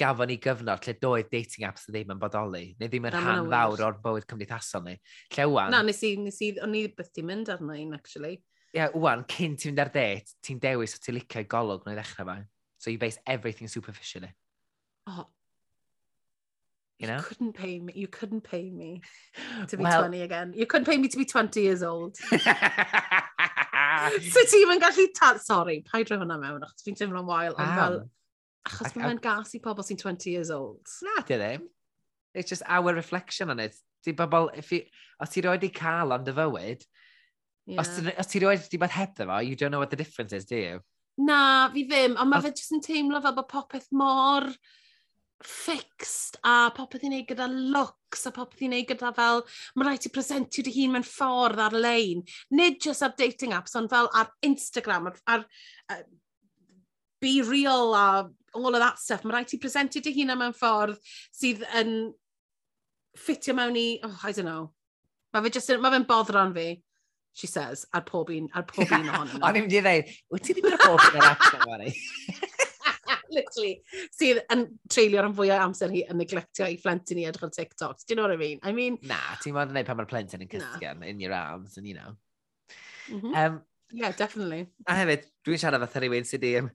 [0.00, 3.84] gafon ni gyfnod lle doedd dating apps ddim yn bodoli, neu ddim yn rhan fawr
[3.86, 4.96] o'r bywyd cymdeithasol ni.
[5.36, 5.72] Lle wan...
[5.74, 8.36] Na, nes i, nes i, o'n i byth di mynd arno un, actually.
[8.74, 11.86] Ie, yeah, wwan, cyn ti'n mynd ar det, ti'n dewis o ti'n licio i golwg
[11.86, 12.36] nhw i ddechrau fe.
[12.82, 14.34] So you base everything superficially.
[15.06, 15.26] Oh,
[16.98, 17.16] You know?
[17.16, 17.92] You couldn't pay me.
[17.94, 19.02] You couldn't pay me
[19.68, 20.54] to be well, 20 again.
[20.56, 22.16] You couldn't pay me to be 20 years old.
[22.16, 25.06] so ti'n even gallu...
[25.14, 25.36] Ta...
[25.36, 27.54] Sorry, paid rhoi hwnna mewn, achos fi'n teimlo'n wael.
[27.58, 27.98] Ond fel,
[28.66, 30.82] Achos mae'n gas i pobl sy'n 20 years old.
[31.06, 31.66] Na, di ddim.
[32.34, 33.76] It's just our reflection on it.
[34.04, 34.82] Di bobl, if you,
[35.22, 36.82] os ti roed i cael ond y fywyd,
[37.66, 37.80] yeah.
[37.80, 40.44] os, os ti roed di bod heb fo, you don't know what the difference is,
[40.44, 40.80] do you?
[41.16, 44.50] Na, fi ddim, ond mae fe jyst yn teimlo fel bod popeth mor
[45.44, 49.42] fixed a popeth i wneud gyda looks a popeth i wneud gyda fel
[49.76, 52.22] mae rhaid ti presentio dy hun mewn ffordd ar-lein.
[52.56, 55.46] Nid just ar dating apps, ond fel ar Instagram, ar, ar
[55.92, 56.02] uh,
[57.20, 58.06] be real a
[58.56, 59.24] all of that stuff.
[59.24, 60.98] Mae rhaid ti presentu dy hunan mewn ffordd
[61.34, 61.92] sydd yn
[63.16, 64.72] ffitio mewn i, oh, I don't know.
[65.34, 66.68] Mae fe just, mae fe'n boddron fi,
[67.36, 69.44] she says, ar pob un, ar pob un ohonyn nhw.
[69.44, 71.86] O'n i'n mynd i ddweud, wyt ti'n mynd i'r hoff yn yr action o'n?
[73.36, 73.72] Literally,
[74.14, 78.06] sydd yn treulio rhan fwyaf amser hi yn neglectio i phlentyn i edrych ar TikToks.
[78.06, 78.62] Do you know what I mean?
[78.62, 78.96] I mean...
[79.04, 81.98] Na, ti'n modd yn gwneud pan mae'r plentyn yn cysgu in your arms, and you
[81.98, 82.14] know.
[83.10, 83.34] Mm -hmm.
[83.42, 83.60] um,
[83.92, 84.66] yeah, definitely.
[84.88, 86.70] A hefyd, dwi'n siarad fatha rhywun sydd i um,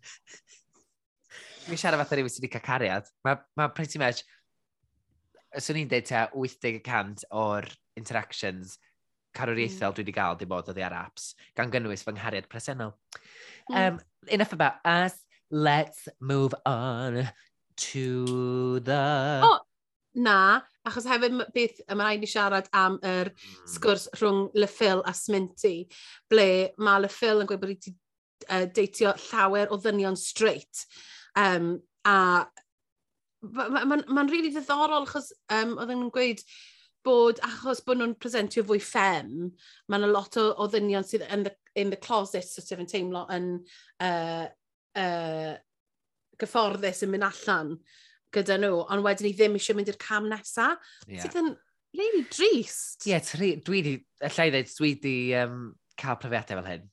[1.71, 4.23] mi siarad fatha rhywun sydd wedi cael cariad, mae ma pretty much,
[5.55, 7.67] os o'n i'n dweud te, 80% o'r
[7.99, 8.77] interactions
[9.37, 9.95] carwriaethol mm.
[9.95, 12.95] dwi wedi cael di bod oddi ar apps, gan gynnwys fy nghariad presennol.
[13.71, 13.77] Mm.
[13.79, 15.15] Um, enough about us,
[15.49, 17.23] let's move on
[17.87, 19.41] to the...
[19.43, 19.59] Oh,
[20.15, 23.71] na, achos hefyd beth y mae rhaid i siarad am yr Mm.
[23.77, 25.87] sgwrs rhwng Lyffil a Sminty,
[26.31, 27.95] ble mae Lyffil yn gweud bod wedi
[28.49, 30.85] uh, deitio llawer o ddynion straight.
[31.39, 32.15] Um, a
[33.41, 36.43] mae'n ma, ma, ma really ddiddorol, achos um, oedd yn gweud
[37.05, 39.49] bod, achos bod nhw'n presentio fwy ffem,
[39.89, 42.91] mae'n a lot o, o ddynion sydd in the, in the closet, sort of, yn
[42.91, 43.49] teimlo yn
[44.05, 44.45] uh,
[45.01, 45.51] uh,
[46.41, 47.75] gyfforddus yn mynd allan
[48.31, 50.79] gyda nhw, ond wedyn ni ddim eisiau mynd i'r cam nesaf.
[51.07, 51.25] Yeah.
[51.25, 51.51] Sydd yn
[51.97, 53.07] really drist.
[53.07, 56.85] Ie, yeah, dwi di, allai ddweud, dwi di um, cael profiadau fel hyn.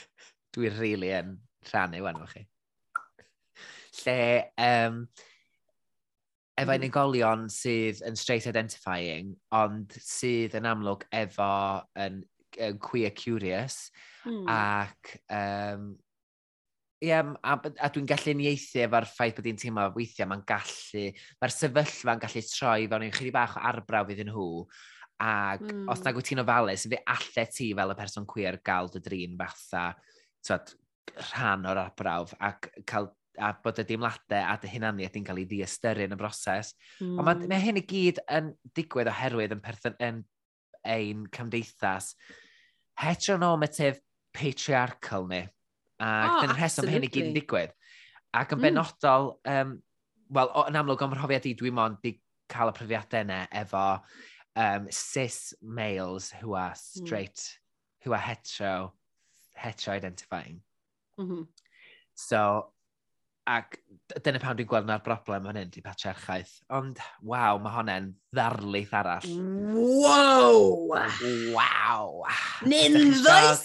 [0.56, 1.36] Dwi'n rili really yn
[1.70, 2.46] rhannu wan efo chi
[4.02, 4.20] lle
[4.60, 5.00] um,
[6.60, 7.54] efo unigolion hmm.
[7.54, 11.50] sydd yn straight identifying, ond sydd yn amlwg efo
[12.00, 12.20] yn,
[12.60, 13.88] yn queer curious,
[14.26, 14.46] mm.
[14.50, 15.90] ac um,
[17.00, 21.06] Ie, a, a dwi'n gallu unieithu efo'r ffaith bod i'n teimlo weithiau mae'n gallu,
[21.40, 24.66] mae'r sefyllfa'n gallu troi fewn i'n chydig bach o arbrawf iddyn nhw,
[25.24, 25.86] ac mm.
[25.94, 29.40] os nag wyt ti'n ofalus, fe allet ti fel y person queer gael dy drin
[29.40, 29.86] fatha,
[30.44, 30.74] twed,
[31.30, 33.08] rhan o'r arbrawf ac cael
[33.38, 36.74] a bod y deimladau a dy hunaniaeth yn cael ei ddiastyru yn y broses.
[36.98, 37.18] Mm.
[37.18, 37.52] Ond mae, hmm.
[37.52, 40.22] mae hyn i gyd yn digwydd oherwydd yn, perthyn, yn
[40.86, 42.14] ein cymdeithas
[43.00, 44.00] heteronormative
[44.36, 45.44] patriarchal ni.
[46.00, 47.76] Ac oh, dyna'r rheswm hyn i gyd yn digwydd.
[48.36, 48.66] Ac yn mm.
[48.68, 49.76] benodol, um,
[50.34, 52.14] wel, yn amlwg o'n mhrofiad i, dwi'n mond di
[52.50, 53.84] cael y profiadau yna efo
[54.58, 57.04] um, cis males who are hmm.
[57.04, 58.04] straight, mm.
[58.04, 58.92] who are hetero,
[59.54, 60.62] hetero identifying.
[61.20, 61.48] Mm -hmm.
[62.14, 62.72] So,
[63.50, 63.74] Ac
[64.22, 66.52] dyna pan dwi'n gweld na'r broblem yn hyn, di patriarchaeth.
[66.76, 69.26] Ond, waw, mae honna'n ddarlith arall.
[69.74, 70.92] Wow!
[71.56, 72.12] Waw!
[72.70, 73.64] Nin ddoes!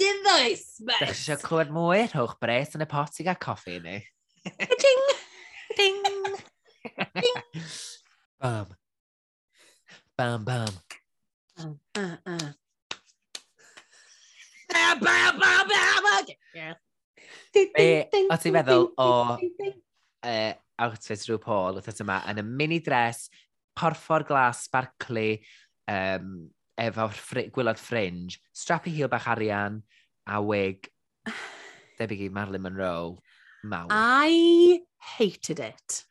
[0.00, 2.04] Nin ddoes, Dych chi eisiau clywed mwy?
[2.12, 3.98] Rhowch bres yn y pot i gael coffi ni.
[4.84, 5.02] Ding!
[5.80, 5.98] Ding!
[7.16, 7.42] Ding!
[8.42, 8.76] Bam.
[10.18, 10.80] Bam, bam.
[11.56, 12.48] Bam, bam, bam.
[14.72, 16.34] Bam, bam, bam, bam!
[16.52, 16.74] Yeah.
[17.52, 17.88] Be,
[18.32, 23.26] o ti'n meddwl o uh, outfit rhyw Paul wrth yma yn y mini dress,
[23.76, 25.42] porffor glas sparkly,
[25.90, 26.46] um,
[26.80, 29.82] efo fri gwylod fringe, strappy heel bach arian,
[30.26, 30.88] a wig
[31.98, 33.18] debyg i Marilyn Monroe
[33.62, 33.88] mawr.
[33.90, 34.80] I
[35.18, 36.04] hated it.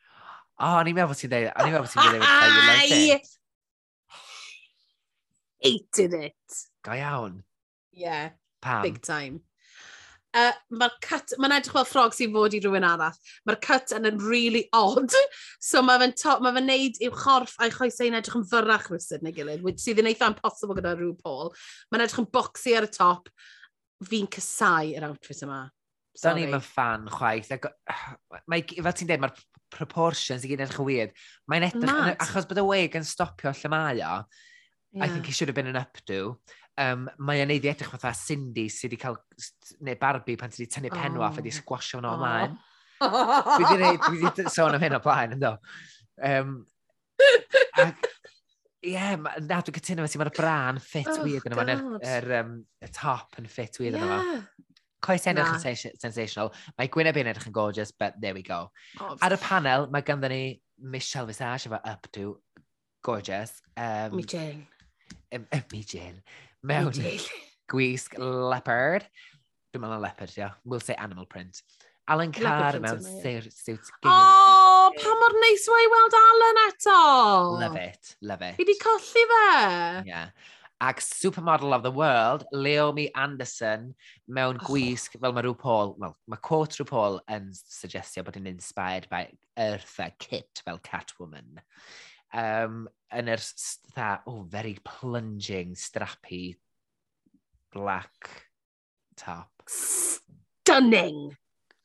[0.62, 3.22] O, oh, ni'n meddwl ti'n dweud, ni'n meddwl ti'n dweud, I
[5.62, 6.60] hated it.
[6.86, 7.42] Go iawn.
[7.92, 8.30] Yeah,
[8.62, 8.84] Pam.
[8.84, 9.42] big time
[10.38, 13.18] uh, mae'r cut, mae'n edrych fel ffrog sy'n fod i rhywun arall.
[13.48, 15.16] Mae'r cut yn yn really odd.
[15.62, 19.36] So mae fe'n ma fe neud i'w chorff a'i choesau'n edrych yn fyrrach rhywsyd neu
[19.36, 21.52] gilydd, sydd yn eitha impossible gyda rhyw Paul.
[21.92, 23.30] Mae'n edrych yn boxy ar y top.
[24.10, 25.62] Fi'n cysau yr outfit yma.
[26.20, 27.52] Da ni'n mynd fan chwaith.
[27.56, 27.70] Ac,
[28.52, 31.14] Mae, fel ti'n dweud, mae'r proportions i gyd yn edrych yn weird.
[31.52, 32.18] Mae'n edrych, Mad.
[32.26, 34.18] achos bod y wig yn stopio lle mae o,
[34.92, 35.06] yeah.
[35.06, 36.38] I think he should have been an updo
[36.80, 39.18] um, mae o'n neud i edrych fatha Cindy sydd wedi cael,
[39.86, 41.26] neu Barbie pan ti wedi tynnu pen oh.
[41.28, 42.20] a wedi sgwasio hwnna oh.
[42.20, 42.56] ymlaen.
[43.02, 43.52] Oh.
[43.58, 45.56] Dwi wedi neud, dwi wedi sôn am hyn o blaen, ynddo.
[46.22, 46.56] Um,
[47.82, 48.10] ac,
[48.82, 52.58] ie, yeah, na, dwi'n cytuno ti, mae'r bran ffit oh, weird yna, mae'r yr um,
[52.82, 54.18] y top yn ffit weird yna.
[54.18, 54.68] Yeah.
[55.02, 56.52] Coes edrych yn sens sensational.
[56.78, 58.68] Mae Gwyneb yn edrych yn gorgeous, but there we go.
[59.00, 62.36] Oh, Ar y panel, mae ganddo ni Michelle Visage efo up to
[63.02, 63.62] gorgeous.
[63.76, 64.68] Um, Mi Jane.
[65.34, 66.22] Um, um, Mi Jane
[66.64, 66.94] mewn
[67.72, 69.08] gwisg leopard.
[69.72, 70.44] Dwi'n meddwl leopard, ia.
[70.44, 70.58] Yeah.
[70.66, 71.62] We'll say animal print.
[72.08, 74.12] Alan Carr mewn suit gingham.
[74.12, 77.02] Oh, pa mor neis mae weld Alan eto!
[77.62, 78.56] Love it, love it.
[78.58, 80.10] Fi di colli fe!
[80.10, 80.30] Yeah.
[80.82, 83.94] Ac supermodel of the world, Leomi Anderson,
[84.28, 84.66] mewn oh.
[84.66, 90.10] gwisg fel mae RuPaul, well, mae quote RuPaul yn suggestio bod yn inspired by Eartha
[90.18, 91.62] Kitt fel Catwoman
[92.34, 93.44] um, yn yr
[93.96, 96.56] tha, oh, very plunging, strappy,
[97.74, 98.30] black
[99.18, 99.52] top.
[99.68, 101.36] Stunning!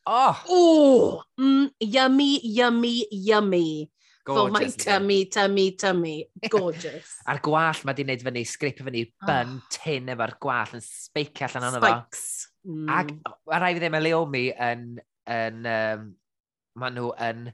[0.07, 0.43] Oh!
[0.49, 1.23] Oh!
[1.41, 3.91] Mm, yummy, yummy, yummy.
[4.27, 4.47] Gorgeous.
[4.47, 6.27] For my tummy, tummy, tummy.
[6.51, 7.15] Gorgeous.
[7.31, 9.69] A'r gwall mae di wneud fyny, sgrip fyny, bun, oh.
[9.71, 11.93] tin efo'r gwall yn speicio allan ond efo.
[11.93, 12.25] Spikes.
[12.67, 12.89] Mm.
[12.91, 13.13] Ac,
[13.55, 14.89] a rai fi ddim, mae Leomi yn,
[15.31, 16.09] yn um,
[16.83, 17.47] maen nhw yn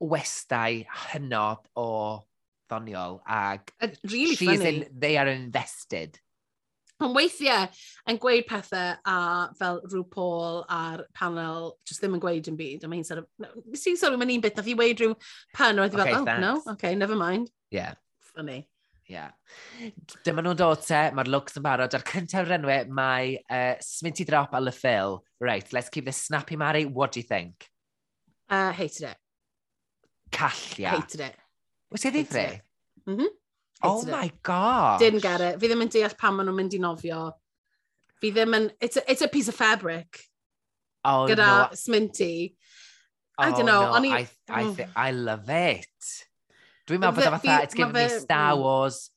[0.00, 1.88] westau hynod o
[2.66, 4.76] ddoniol ag uh, really she's funny.
[4.82, 6.18] in, they are invested.
[6.96, 7.66] Ond weithiau
[8.08, 9.16] yn gweud pethau a
[9.58, 10.06] fel rhyw
[10.72, 12.86] a'r panel just ddim yn gweud yn byd.
[12.86, 15.12] A mae sort of, no, si'n sorry, mae'n un bit, nath i weid rhyw
[15.56, 16.40] pan oedd i fel, oh, thanks.
[16.40, 17.52] no, okay, never mind.
[17.70, 18.00] Yeah.
[18.32, 18.64] Funny.
[19.06, 19.30] Yeah.
[20.24, 21.92] Dyma nhw'n dod te, mae'r looks yn barod.
[21.94, 25.20] A'r cyntaf renwe, mae uh, Sminty Drop a Le Phil.
[25.38, 26.86] Right, let's keep this snappy, Mari.
[26.86, 27.68] What do you think?
[28.48, 29.20] Uh, hated it.
[30.30, 30.90] Callia.
[30.96, 31.36] Hated it.
[31.90, 32.60] Was it ddifri?
[33.06, 33.32] Mm -hmm.
[33.82, 34.08] Oh it.
[34.08, 34.98] my god.
[34.98, 35.60] Didn't get it.
[35.60, 37.32] fi ddim yn deall pan maen nhw'n mynd i nofio.
[38.20, 38.70] Fi ddim yn...
[38.80, 40.24] It's a, it's a piece of fabric.
[41.04, 41.76] Oh, gyda no.
[41.76, 42.56] sminty.
[43.38, 43.82] I oh, don't know.
[43.82, 44.12] No, Oni...
[44.12, 44.76] I, I, oh.
[44.96, 46.24] I love it.
[46.86, 48.62] Dwi'n meddwl bod o fatha, it's giving me Star mm.
[48.62, 49.10] Wars,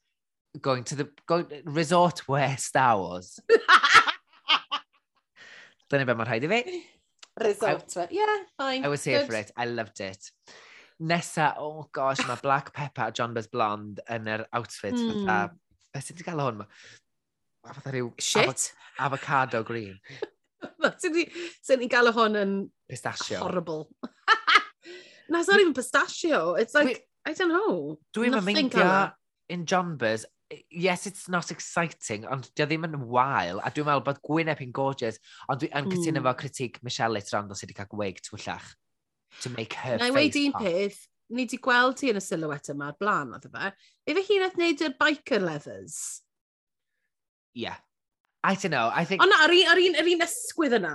[0.59, 3.39] going to the, going, resort where Star Wars.
[5.89, 6.79] Dyna beth mae'n rhaid i fi.
[7.45, 8.83] Resort where, yeah, fine.
[8.83, 9.29] I was here Good.
[9.29, 10.31] for it, I loved it
[10.99, 14.97] nesa, oh gosh, mae Black Pepper a John Buzz Blond yn yr outfit.
[14.97, 15.11] Mm.
[15.25, 15.59] Fatha, hmm.
[15.93, 16.65] beth sydd wedi cael hwn?
[17.67, 18.11] Fatha rhyw...
[18.21, 18.71] Shit?
[18.99, 19.99] Avocado green.
[20.99, 22.57] sy'n ni'n gael hwn yn...
[22.89, 23.43] Pistachio.
[23.45, 23.87] Horrible.
[25.29, 26.55] no, it's not even pistachio.
[26.55, 27.97] It's like, Dwi, I don't know.
[28.15, 29.13] Dwi'n meindio
[29.49, 30.25] in John Buzz,
[30.69, 34.73] yes, it's not exciting, ond dio ddim yn wael, a dwi'n meddwl bod Gwyneb yn
[34.75, 35.19] gorgeous,
[35.49, 35.93] ond dwi'n mm.
[35.93, 36.27] cytuno hmm.
[36.29, 38.71] fo critig Michelle later on, dos wedi cael gweig twyllach
[39.41, 42.73] to make her Na, face weid un peth, ni di gweld ti yn y silhouette
[42.73, 43.71] yma ar blaen, oedd fe.
[44.09, 45.99] Efe hi'n eith wneud y biker leathers?
[47.53, 47.77] Yeah.
[48.43, 49.21] I don't know, I think...
[49.21, 50.93] O na, ar un, ar un, ar un ysgwydd yna.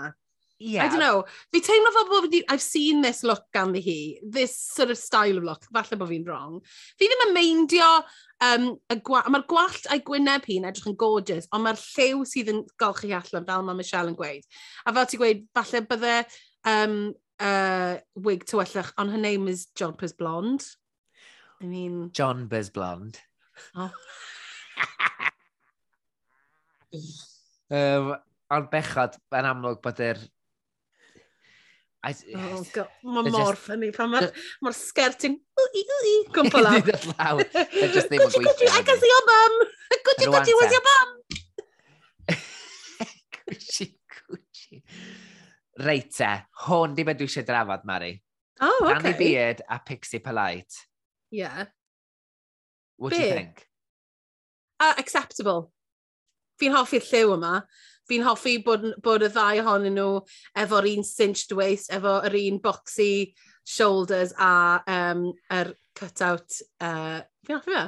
[0.59, 0.85] Yeah.
[0.85, 1.24] I don't know.
[1.53, 5.45] Fi teimlo fel bod I've seen this look ganddi hi, this sort of style of
[5.45, 6.61] look, falle bod fi'n wrong.
[6.99, 7.89] Fi ddim yn meindio,
[8.47, 8.68] um,
[9.05, 13.12] gwa mae'r gwallt a'i gwyneb hi'n edrych yn gorgeous, ond mae'r llew sydd yn golchi
[13.12, 14.47] allan, fel mae Michelle yn gweud.
[14.87, 16.16] A fel ti'n gweud, falle bydde
[16.70, 16.97] um,
[17.41, 20.64] uh, wig tywyllach, ond her name is John Piz Blonde.
[21.61, 22.11] I mean...
[22.12, 23.18] John Biz Blonde.
[23.74, 23.91] Oh.
[27.70, 28.14] um,
[28.55, 30.18] ond bechod, yn amlwg bod yr...
[32.05, 34.26] I, oh, God, mae mor ffynnu pan mae'r
[34.61, 36.85] ma sgert yn wii wii gwmpa lawr.
[36.85, 37.01] Could
[37.97, 39.55] you go to, I can see your bum!
[40.05, 41.14] Could you go to, where's your bum?
[45.83, 46.31] Reit te,
[46.66, 48.12] hwn di beth dwi eisiau drafod, Mari.
[48.61, 48.95] Oh, okay.
[48.95, 50.87] Annie Beard a Pixie Polite.
[51.31, 51.66] Yeah.
[52.97, 53.18] What Be?
[53.18, 53.66] do you think?
[54.79, 55.72] Uh, acceptable.
[56.61, 57.57] Fi'n hoffi'r lliw yma.
[58.07, 60.20] Fi'n hoffi bod, bod y ddau ohonyn nhw
[60.62, 63.33] efo'r un cinched waist, efo yr un boxy
[63.66, 66.61] shoulders a um, er cut-out.
[66.79, 67.85] Uh, fi'n hoffi fe?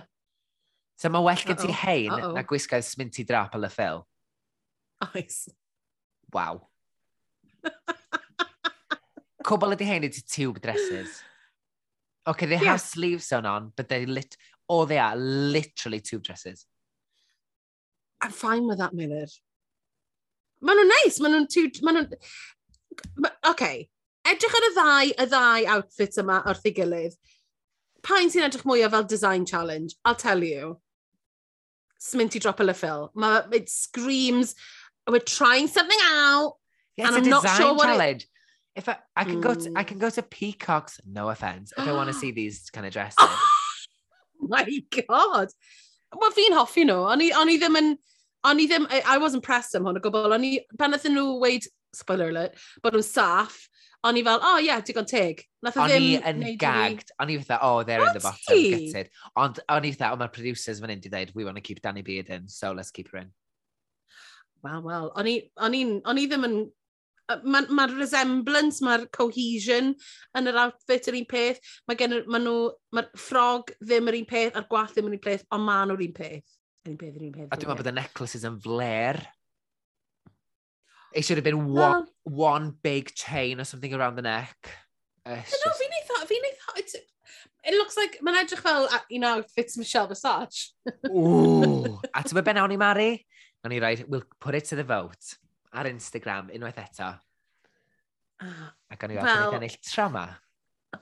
[0.97, 2.34] So mae well gen ti hein uh -oh.
[2.34, 4.03] na gwisgoedd sminty drap al y ffil.
[5.12, 5.45] Oes.
[6.32, 6.64] Waw.
[9.47, 11.21] Cwbl ydy hein ydy tube dresses.
[12.27, 12.73] Okay, they yeah.
[12.73, 14.37] have sleeves on on, but they lit
[14.69, 16.67] all they are literally tube dresses.
[18.21, 19.27] I'm fine with that, Miller.
[20.61, 21.83] Maen nhw'n neis, maen nhw'n...
[21.87, 23.31] Maen nhw'n...
[23.53, 23.87] Okay,
[24.27, 27.14] edrych ar y ddau, y ddau outfit yma wrth ei gilydd.
[28.07, 29.95] Pa'n sy'n edrych mwyaf fel design challenge?
[30.05, 30.81] I'll tell you.
[32.03, 34.55] Sminty drop a Mae, it screams,
[35.07, 36.57] we're trying something out,
[36.97, 38.26] Yeah, And it's I'm a not design sure what it- challenge.
[38.76, 39.86] If I, I can go to I Mm.
[39.86, 43.16] can go to Peacocks, no offense, if I want to see these kind of dresses.
[43.18, 44.64] Oh my
[45.09, 45.49] god!
[46.14, 46.99] Wel, fi'n hoffi nhw.
[47.12, 47.88] O'n i, o'n i ddim yn...
[48.47, 48.84] O'n i ddim...
[48.92, 50.34] I, I wasn't pressed am hwn o gwbl.
[50.36, 50.53] O'n i...
[50.78, 51.64] Pan nhw weid
[51.97, 53.57] spoiler alert, bod nhw'n saff,
[54.05, 55.40] o'n i fel, oh yeah, digon teg.
[55.64, 57.11] Nath o O'n i yn neud i fi- gagged.
[57.18, 58.70] O'n i fatha, oh, they're in the bottom, ti?
[58.92, 59.11] gutted.
[59.40, 61.80] Ond o'n i fatha, oh, mae'r producers fan hyn di dweud, we want to keep
[61.80, 63.32] Danny Beard in, so let's keep her in.
[64.62, 66.59] Wel, wel, o'n i, o'n i'n- o'n i ddim yn...
[67.27, 69.93] Mae'r ma resemblance, mae'r cohesion
[70.39, 71.59] yn yr outfit yr un peth.
[71.89, 72.59] Mae gen ma nhw,
[72.95, 76.07] mae'r ffrog ddim yr un peth, a'r gwallt ddim yr un peth, ond maen nhw'r
[76.07, 76.55] un peth.
[76.87, 77.51] Yr un peth, yr un peth.
[77.51, 79.20] A dwi'n meddwl bod y necklaces yn flair.
[81.16, 84.57] It should have been one, one big chain or something around the neck.
[85.24, 85.62] Uh, just...
[85.64, 87.03] No, fi'n eitha, fi'n eitha,
[87.66, 90.70] it looks like, mae'n edrych fel, you know, fits Michelle Visage.
[91.11, 93.11] Ooh, a ti'n meddwl ben awn i Mari?
[93.66, 95.35] O'n i raid, we'll put it to the vote
[95.77, 97.12] ar Instagram unwaith eto.
[98.43, 100.27] Ah, Ac o'n i well, ennill trama.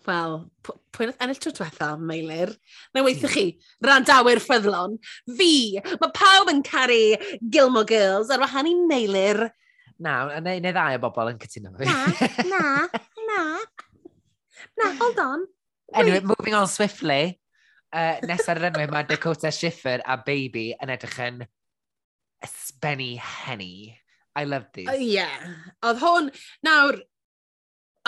[0.06, 0.38] Wel,
[0.94, 2.54] pwy nath ennill tro diwetha, Meilir?
[2.94, 3.44] Na weithio chi,
[3.84, 4.96] randawyr ffyddlon,
[5.38, 5.50] fi,
[6.00, 7.00] mae pawb yn caru
[7.54, 9.46] Gilmore Girls ar wahan i Meilir.
[10.02, 11.86] Na, neu, neu ddau o bobl yn cytuno fi.
[11.86, 11.98] Na,
[12.50, 12.62] na,
[13.28, 13.42] na.
[14.80, 15.44] Na, hold on.
[15.94, 16.30] Anyway, Wait.
[16.30, 17.38] moving on swiftly.
[17.94, 21.44] Uh, nes ar yr enwau mae Dakota Schiffer a Baby yn edrych yn
[22.50, 23.94] Spenny Henny.
[24.36, 24.90] I love these.
[24.90, 25.12] Ie.
[25.18, 25.52] Yeah.
[25.86, 26.32] Oedd hwn,
[26.66, 26.98] nawr,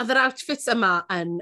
[0.00, 1.38] oedd yr outfits yma yn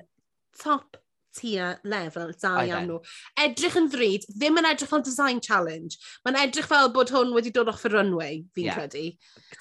[0.61, 0.99] top
[1.35, 3.01] tier level da iawn nhw.
[3.43, 5.99] Edrych yn ddrud, ddim yn edrych fel design challenge.
[6.25, 8.79] Mae'n edrych fel bod hwn wedi dod off y runway, fi'n yeah.
[8.79, 9.07] credu.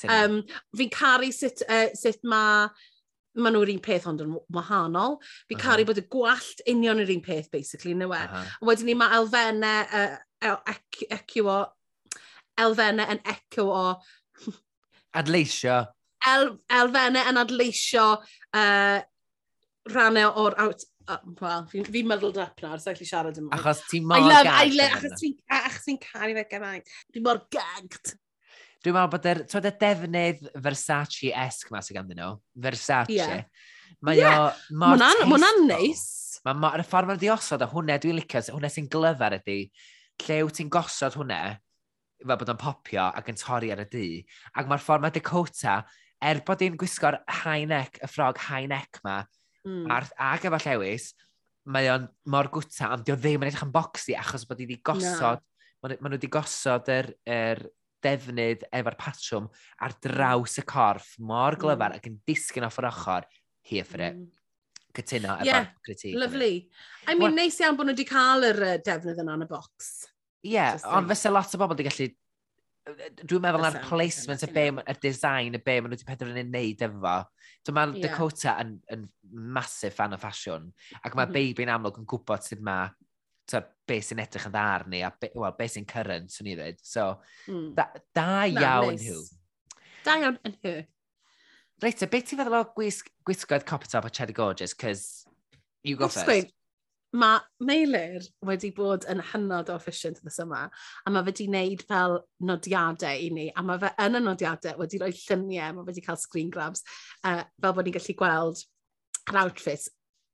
[0.05, 0.41] Um,
[0.78, 2.67] fi'n caru sut, uh, sut mae
[3.41, 5.17] ma nhw'r un peth ond yn wahanol.
[5.49, 5.63] Fi'n uh -huh.
[5.65, 8.19] caru bod y gwallt union yr un peth, basically, yn yw e.
[8.21, 8.57] Uh -huh.
[8.69, 12.19] Wedyn ni mae elfennau, uh, ec, ecio, o...
[12.61, 13.88] elfennau yn ecio o
[15.20, 15.82] Adleisio.
[16.30, 18.97] El, elfennau yn adleisio uh,
[19.93, 20.88] rannau o'r out...
[21.03, 23.51] Uh, Wel, fi'n fi muddled up nawr, sa'n gallu siarad yma.
[23.57, 24.47] Achos ti'n mor gag.
[24.47, 25.34] I love, achos ti'n
[25.84, 26.93] ti caru fe gymaint.
[27.11, 28.14] Dwi'n mor gagged.
[28.84, 32.38] Dwi'n meddwl bod yr, twyd y defnydd Versace-esque ma sy'n ganddyn nhw.
[32.66, 33.16] Versace.
[33.16, 33.43] Yeah.
[34.03, 34.45] Mae yeah.
[34.47, 35.34] o mor tasteful.
[35.34, 36.05] Mwna'n neis.
[36.47, 39.59] Mae ma, y ffordd mae'n diosod o hwnna dwi'n licio, hwnna sy'n glyfar ydy,
[40.24, 41.41] lle wyt ti'n gosod hwnna,
[42.24, 44.07] fel bod o'n popio ac yn torri ar y dŷ.
[44.59, 45.78] Ac mae'r ffordd mae Dakota,
[46.24, 49.21] er bod hi'n gwisgo'r high neck, y ffrog high neck ma,
[49.67, 49.86] mm.
[49.93, 51.11] ar, ac efo llewis,
[51.74, 54.82] mae o'n mor gwta, ond dio ddim yn edrych yn boxy achos bod hi wedi
[54.86, 55.88] gosod, no.
[55.88, 57.63] maen nhw wedi gosod yr, yr
[58.03, 59.45] defnydd efo'r patrwm
[59.84, 61.61] ar draws y corff mor hmm.
[61.63, 61.99] glyfar mm.
[61.99, 63.28] ac yn disgyn off yr ochr,
[63.63, 64.17] here for it.
[64.19, 64.32] Mm
[64.93, 66.17] cytuno efo'r yeah, critique.
[66.19, 66.69] Lovely.
[67.07, 69.88] I mean, neis iawn bod nhw wedi cael yr uh, defnydd yna yn y bocs.
[70.43, 72.09] Ie, ond fysa lot o bobl wedi gallu...
[73.23, 76.83] Dwi'n meddwl na'r placement y be, y design, y be maen nhw wedi penderfynu wneud
[76.83, 77.13] efo.
[77.63, 78.09] Dwi'n meddwl yeah.
[78.09, 79.05] Dakota yn, yn
[79.55, 80.67] massive fan o ffasiwn.
[80.99, 81.71] Ac mae mm -hmm.
[81.77, 82.91] Amlwg yn gwybod sydd mae
[83.49, 86.57] so, be sy'n edrych yn dda arni a be, well, be sy'n current, swn i
[86.57, 86.81] ddweud.
[86.83, 87.07] So,
[87.51, 87.69] mm.
[87.77, 89.07] da, da Na, iawn nice.
[89.07, 89.79] nhw.
[90.03, 90.75] Da iawn yn hw.
[91.83, 94.75] Reit, a beth ti'n feddwl o gwisg, gwisgoedd copper top a Cheddar Gorgeous?
[94.75, 95.25] Cos
[95.83, 96.27] you go I'll first.
[96.27, 96.51] Explain
[97.14, 101.84] mae Meilir wedi bod yn hynod o efficient ddys yma, a mae fe wedi wneud
[101.89, 105.91] fel nodiadau i ni, a mae fe yn y nodiadau wedi rhoi lluniau, mae fe
[105.91, 106.86] wedi cael screen grabs,
[107.24, 108.64] uh, fel bod ni'n gallu gweld
[109.32, 109.89] yr outfit.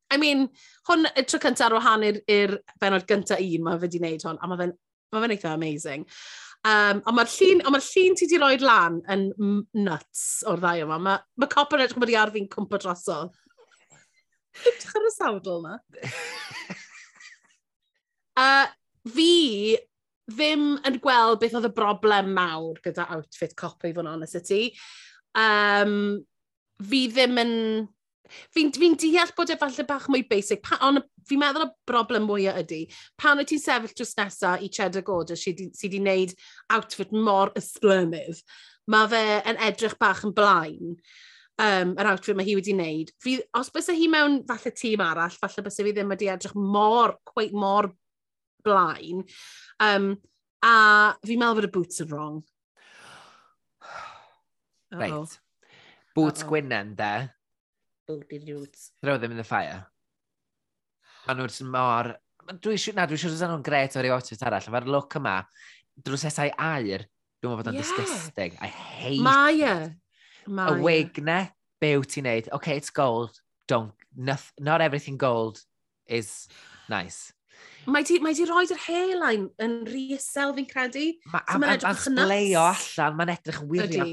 [0.10, 0.48] I mean,
[0.90, 4.40] hwn y tro cyntaf ar wahan i'r benod gyntaf un, mae fe wedi wneud hwn,
[4.40, 4.78] a mae fe'n
[5.12, 6.06] ma fe eitha amazing.
[6.68, 9.30] Um, ond mae'r llun, ond mae'r llun ti wedi rhoi lan yn
[9.80, 10.98] nuts o'r ddau yma.
[11.00, 13.38] Mae ma copper edrych bod i ar fi'n cwmpa drosodd.
[14.60, 15.76] Edrych ar y sawdl yna.
[18.40, 18.50] a
[19.10, 19.78] fi
[20.30, 24.60] ddim yn gweld beth oedd y broblem mawr gyda outfit copy fo'n honest y ti.
[25.38, 26.20] Um,
[26.90, 27.56] fi ddim yn...
[28.54, 32.28] Fi'n fi, deall bod e falle bach mwy basic, pa, ond fi'n meddwl y broblem
[32.30, 32.84] mwyaf ydy,
[33.18, 36.36] pan wyt ti'n sefyll drws nesaf i Cheddar Gorder sydd wedi gwneud
[36.76, 38.44] outfit mor ysblynydd,
[38.94, 40.94] mae fe yn edrych bach yn blaen
[41.60, 45.36] um, yr outfit mae hi wedi wneud, fi, os bys hi mewn falle tîm arall,
[45.42, 47.92] falle bys fi ddim wedi edrych mor, quite mor
[48.66, 49.26] blaen.
[49.84, 50.14] Um,
[50.66, 50.74] a
[51.26, 52.40] fi'n meddwl bod y boots yn wrong.
[53.80, 53.92] Uh
[54.96, 55.04] -oh.
[55.04, 55.38] Right.
[56.16, 56.50] Boots uh -oh.
[56.50, 57.14] gwynen, de.
[58.08, 58.92] Booty boots.
[59.04, 59.86] Throw them in the fire.
[61.28, 62.16] Mae nhw'n mor...
[62.50, 64.70] Dwi siw, na, dwi siwr sydd e nhw'n gret o'r outfit arall.
[64.74, 65.36] Mae'r look yma,
[66.02, 67.04] drws esau air,
[67.38, 67.86] dwi'n meddwl bod o'n yeah.
[67.86, 68.56] disgusting.
[68.58, 69.76] I hate Mae e.
[70.50, 70.76] Mae.
[70.76, 71.42] Y wig ne,
[71.82, 75.62] be wyt ti'n neud, okay, it's gold, don't, not, not everything gold
[76.08, 76.48] is
[76.90, 77.34] nice.
[77.90, 81.06] Mae di, mae di roed yr hairline yn rhi fi'n credu.
[81.32, 82.90] Mae so ma edrych yn nuts.
[83.00, 84.12] allan, mae'n edrych yn wirion.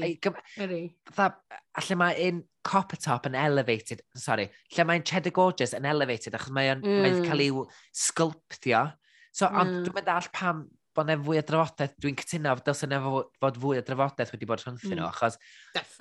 [0.65, 0.79] Ydy.
[1.17, 6.53] Alla mae un copper top yn elevated, sorry, lle mae'n cheddar gorgeous yn elevated achos
[6.55, 7.03] mae'n mm.
[7.05, 7.51] mae cael ei
[7.95, 8.87] sculptio.
[9.31, 9.59] So, mm.
[9.61, 10.65] ond dwi'n meddwl pam
[10.97, 14.63] bod yna fwy o drafodaeth, dwi'n cytuno dylse yna fod fwy o drafodaeth wedi bod
[14.63, 14.99] rhyngthyn mm.
[14.99, 15.37] nhw, achos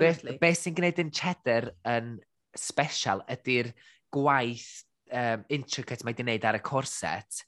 [0.01, 2.17] beth be, be sy'n gwneud yn cheddar yn
[2.57, 3.73] special ydy'r
[4.17, 4.71] gwaith
[5.13, 7.43] um, intricate mae wedi wneud ar y corset,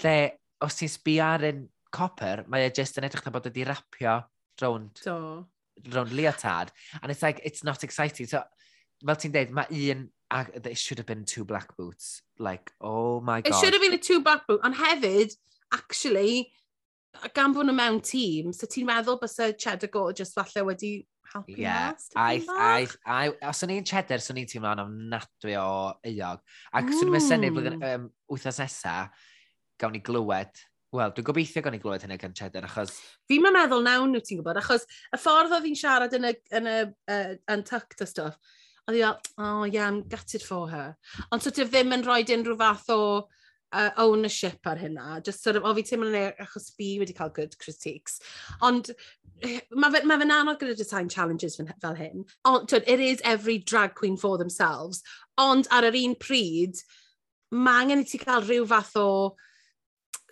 [0.00, 0.16] lle
[0.64, 4.18] os ti'n sbi ar yn copper, mae e just yn edrych na bod wedi rapio
[4.62, 5.46] rownd, so.
[5.94, 6.72] rownd leotard,
[7.02, 8.26] and it's like, it's not exciting.
[8.26, 8.42] So,
[9.04, 12.22] fel ti'n deud, mae un it should have been two black boots.
[12.38, 13.50] Like, oh my god.
[13.50, 15.36] It should have been a two black boot, ond hefyd,
[15.72, 16.52] actually,
[17.34, 20.92] gan bod nhw mewn tîm, so ti'n meddwl bys y cheddar gorgeous falle wedi
[21.32, 22.08] helpu yeah, mas?
[22.16, 25.68] I, I, I, os o'n i'n cheddar, swn i'n teimlo'n ofnadwy o
[26.12, 26.42] eog.
[26.72, 26.96] Ac mm.
[26.96, 28.08] swn i'n mesynu blwyddyn hmm.
[28.08, 28.96] um, wythnos nesa,
[29.80, 30.66] gawn ni glywed
[30.96, 32.94] Wel, dwi'n gobeithio gawn ni glywed hynny gan Cheddar, achos...
[33.28, 36.32] Fi'n ma meddwl nawn nhw ti'n gwybod, achos y ffordd oedd hi'n siarad yn y,
[36.56, 36.76] yn y
[37.12, 38.38] uh, untucked a stuff,
[38.88, 39.10] oedd hi o,
[39.44, 40.94] oh yeah, I'm gutted for her.
[41.28, 43.00] Ond so ti ddim yn rhoi unrhyw fath o
[43.72, 45.22] uh, ownership ar hynna.
[45.24, 48.20] Just sort of, o fi teimlo'n ei achos fi wedi cael good critiques.
[48.62, 48.92] Ond
[49.42, 52.24] mae fe, ma fe anodd gyda design challenges fel hyn.
[52.44, 55.02] Ond it is every drag queen for themselves.
[55.38, 56.80] Ond ar yr un pryd,
[57.52, 59.10] mae angen i ti cael rhyw fath o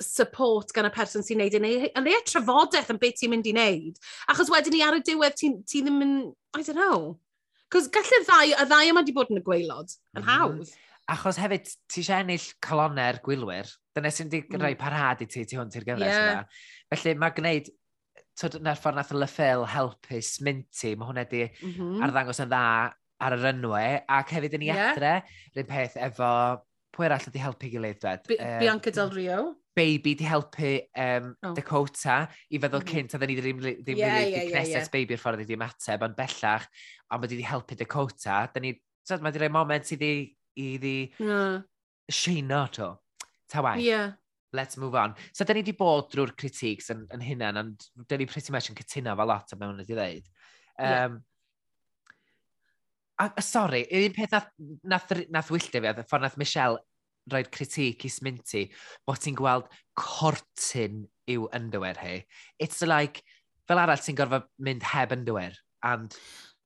[0.03, 3.55] support gan y person sy'n neud yn ei le trafodaeth yn beth ti'n mynd i
[3.55, 4.01] wneud.
[4.32, 6.18] Achos wedyn ni ar y diwedd ti, ti ddim yn,
[6.57, 7.16] I don't know.
[7.72, 10.34] Cos gallu'r ddau, y ddau yma wedi bod yn y gweilod, yn mm-hmm.
[10.34, 10.74] hawdd.
[11.07, 13.68] Achos hefyd, ti eisiau ennill colonnau'r gwylwyr.
[13.94, 14.59] Dyna sy'n di mm.
[14.59, 16.30] rhoi parhad i ti, ti hwn ti'r gyfres yeah.
[16.32, 16.62] yna.
[16.90, 17.68] Felly mae gwneud,
[18.40, 22.07] twyd, na'r ffordd nath y Leffel helpu sminti, mae hwnna di mm -hmm.
[22.07, 22.64] arddangos yn dda
[23.26, 23.84] ar yr enwe,
[24.18, 24.90] ac hefyd yn ei yeah.
[24.92, 25.12] adre,
[25.54, 26.32] rhywun peth efo,
[26.96, 28.26] pwy arall ydi helpu gilydd, dwed?
[28.28, 29.38] B Bianca Del Rio.
[29.76, 31.52] Baby di helpu um, oh.
[31.54, 32.92] Dakota i feddwl mm -hmm.
[32.92, 34.88] cynt, a dda ni ddim, ddim yeah, really yeah, yeah, yeah.
[34.92, 36.66] baby o'r ffordd wedi ymateb, ond bellach,
[37.12, 38.72] ond mae di helpu Dakota, da ni,
[39.04, 41.62] so, mae di rhoi moment i wedi iddi mm.
[42.12, 42.90] sheino to.
[43.50, 43.84] Ta waith.
[43.84, 44.16] Yeah.
[44.52, 45.14] Let's move on.
[45.32, 48.70] So, da ni wedi bod drwy'r critiques yn, yn hynna, ond da ni pretty much
[48.70, 50.28] yn cytuno fel lot o mewn wedi dweud.
[50.78, 51.16] Um, yeah.
[53.18, 54.50] A, a sorry, un peth nath,
[54.84, 56.80] nath, nath wylltu fi, ffordd nath Michelle
[57.32, 58.66] roi'r critique i Sminty,
[59.09, 62.20] bod ti'n gweld cortyn yw underwear hi.
[62.62, 63.24] It's like,
[63.66, 66.14] fel arall ti'n gorfod mynd heb underwear, and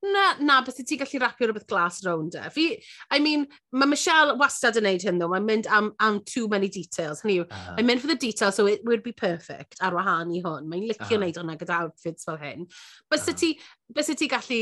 [0.02, 2.48] na, na, bys ti gallu rapio rhywbeth glas rownd e.
[2.54, 2.66] Fi,
[3.10, 5.28] I mean, mae Michelle wastad yn neud hyn, though.
[5.32, 7.20] Mae'n mynd am, am too many details.
[7.20, 7.60] Hynny yw, ah.
[7.72, 7.74] uh.
[7.78, 10.70] I'm mynd for the details, so it would be perfect ar wahân i hwn.
[10.70, 11.20] Mae'n licio uh.
[11.20, 12.66] neud hwnna gyda outfits fel hyn.
[13.12, 13.34] Bys uh.
[13.34, 13.38] Ah.
[13.44, 13.52] ti,
[13.92, 14.60] bys ti gallu,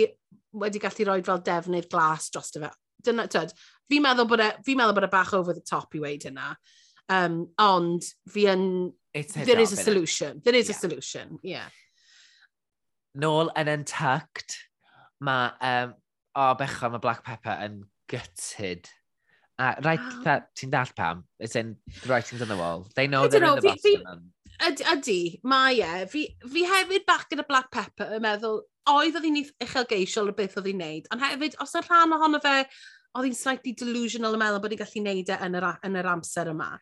[0.65, 2.75] wedi gallu rhoi fel defnydd glas dros fe?
[3.07, 3.55] Dyna, tyd,
[3.87, 6.55] fi'n meddwl bod e, fi meddwl bod e bach over the top i weid hynna.
[7.09, 8.65] Um, ond fi yn...
[9.15, 10.43] There is a solution.
[10.45, 10.77] There is yeah.
[10.77, 11.71] a solution, yeah.
[13.19, 14.68] Nôl yn Untucked
[15.25, 15.95] Mae, um,
[16.39, 18.91] o bechod, mae black pepper yn gutted.
[19.59, 20.03] A rhaid,
[20.59, 21.25] ti'n dall pam?
[21.39, 22.87] It's in the writings on the wall.
[22.95, 24.33] They know I they're know, in the Boston.
[24.59, 26.07] Ydy, ydy, mae e.
[26.11, 30.57] Fi, fi hefyd bach gyda black pepper yn meddwl, oedd oedd hi'n uchelgeisiol o beth
[30.59, 32.55] oedd hi'n neud, ond hefyd, os y rhan ohono fe,
[33.15, 36.11] oedd hi'n slightly delusional yn meddwl bod hi'n gallu neud e yn yr, yn yr
[36.11, 36.73] amser yma.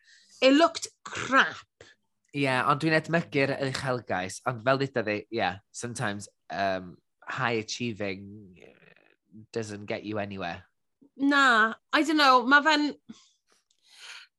[0.41, 1.85] It looked crap.
[2.33, 6.95] Ie, yeah, ond dwi'n edmygu'r uchelgais, ond fel dweud fi, e, yeah, sometimes um,
[7.27, 10.63] high achieving uh, doesn't get you anywhere.
[11.17, 12.93] Na, I don't know, mae fe'n...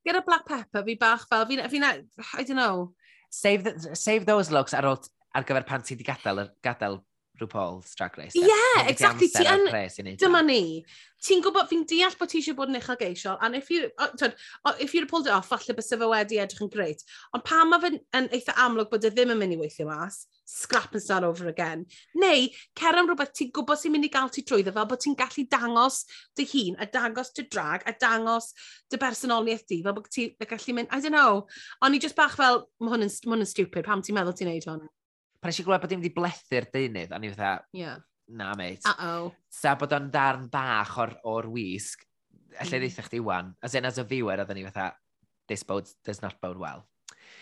[0.07, 1.65] Gyda black pepper fi bach fel, fi'n...
[1.69, 2.95] Fi, fi I don't know.
[3.31, 5.03] Save, the, save those looks ar, ôl,
[5.35, 7.01] ar gyfer pan ti wedi gadael, gadael
[7.41, 8.37] RuPaul's Drag Race.
[8.37, 9.29] Ie, yeah, exactly.
[9.29, 10.85] Ti yn, dyma ni.
[11.19, 14.37] Ti'n gwybod, fi'n deall bod ti eisiau bod yn uchelgeisiol, and if you, oh, tyd,
[14.65, 17.03] oh, if you'd pulled it off, falle bys fe wedi edrych yn greit.
[17.35, 20.21] Ond pan mae fe'n yn eitha amlwg bod e ddim yn mynd i weithio mas,
[20.47, 21.83] scrap and start over again.
[22.15, 22.47] Neu,
[22.79, 25.45] cer am rhywbeth ti'n gwybod sy'n mynd i gael ti trwyddo fel bod ti'n gallu
[25.51, 26.05] dangos
[26.39, 28.53] dy hun, a dangos dy drag, a dangos
[28.87, 31.49] dy bersonoliaeth di, fel bod ti'n gallu mynd, I don't know.
[31.83, 34.39] Ond i just bach fel, mae hwn yn, ma hwn yn stupid, pam ti'n meddwl
[34.39, 34.87] ti'n neud hwn?
[35.39, 37.99] pan eisiau gwybod bod dim wedi blethu'r deunydd, a ni fatha, yeah.
[38.29, 38.85] na mate.
[38.91, 39.33] Uh-oh.
[39.53, 42.03] Sa bod o'n darn bach o'r, or wisg,
[42.59, 42.87] allai mm.
[42.87, 44.91] ddeitha chdi wan, as in as a viewer, oedden ni fatha,
[45.49, 46.87] this bodes, does not bode well.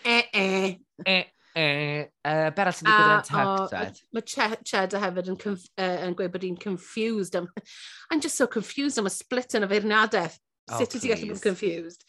[0.03, 0.43] Eh, eh.
[0.43, 0.75] eh,
[1.05, 1.25] e, e.
[1.57, 2.01] E, e.
[2.21, 4.01] Uh, Beral sy'n digwydd ah, yn tag, dad?
[4.13, 4.25] Mae
[4.61, 7.37] Cheddar hefyd yn, uh, yn gweud bod hi'n confused.
[7.39, 7.47] Am,
[8.11, 10.37] I'm just so confused am y split yn y feirniadaeth.
[10.67, 12.05] Oh, Sut wyt ti'n gallu bod confused?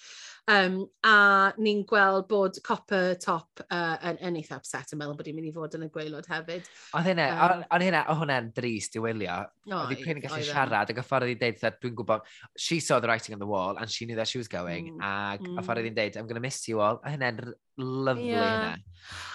[0.48, 5.28] Um, a ni'n gweld bod Copper Top uh, yn, yn eitha upset yn meddwl bod
[5.28, 6.70] hi'n mynd i fod yn y gweilod hefyd.
[6.96, 9.36] Oedd hynna, um, o'n hynna, o hwnna'n drist i wylio.
[9.68, 10.48] Oedd hi pyn yn gallu e.
[10.48, 12.24] siarad ac y ffordd i'n hi'n deud, dwi'n gwybod,
[12.56, 14.94] she saw the writing on the wall and she knew that she was going.
[14.94, 15.04] Mm.
[15.04, 15.62] Ac y mm.
[15.66, 17.02] ffordd i'n deud, I'm going to miss you all.
[17.04, 17.42] A hynna'n
[17.78, 18.48] lyflu yeah.
[18.48, 18.76] hynna.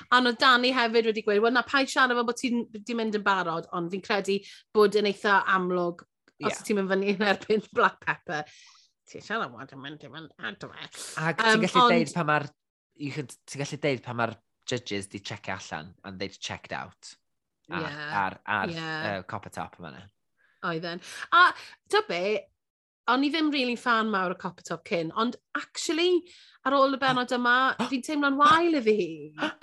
[0.10, 2.98] A no Dani hefyd wedi gweud, wel na pa i siarad fel bod ti'n di
[2.98, 4.42] mynd yn barod, ond fi'n credu
[4.74, 6.02] bod yn eitha amlwg
[6.40, 6.50] yeah.
[6.50, 8.44] os ti'n mynd fyny yn erbyn black pepper
[9.10, 10.88] ti siarad bod yn mynd i fynd adre.
[11.24, 11.96] Ac ti'n gallu ond...
[11.98, 12.48] deud pa mae'r...
[13.04, 14.38] Ti'n gallu deud pa mae'r
[14.70, 17.16] judges di check allan and they'd checked out
[17.70, 19.20] ar, yeah, ar, ar yeah.
[19.20, 19.94] uh, copper top yma.
[20.64, 21.02] Oedden.
[21.36, 21.52] A
[21.92, 22.40] ta be,
[23.12, 26.24] o'n i ddim really fan mawr o copper top cyn, ond actually,
[26.64, 27.58] ar ôl y benod yma,
[27.92, 29.00] fi'n teimlo'n wael i fi.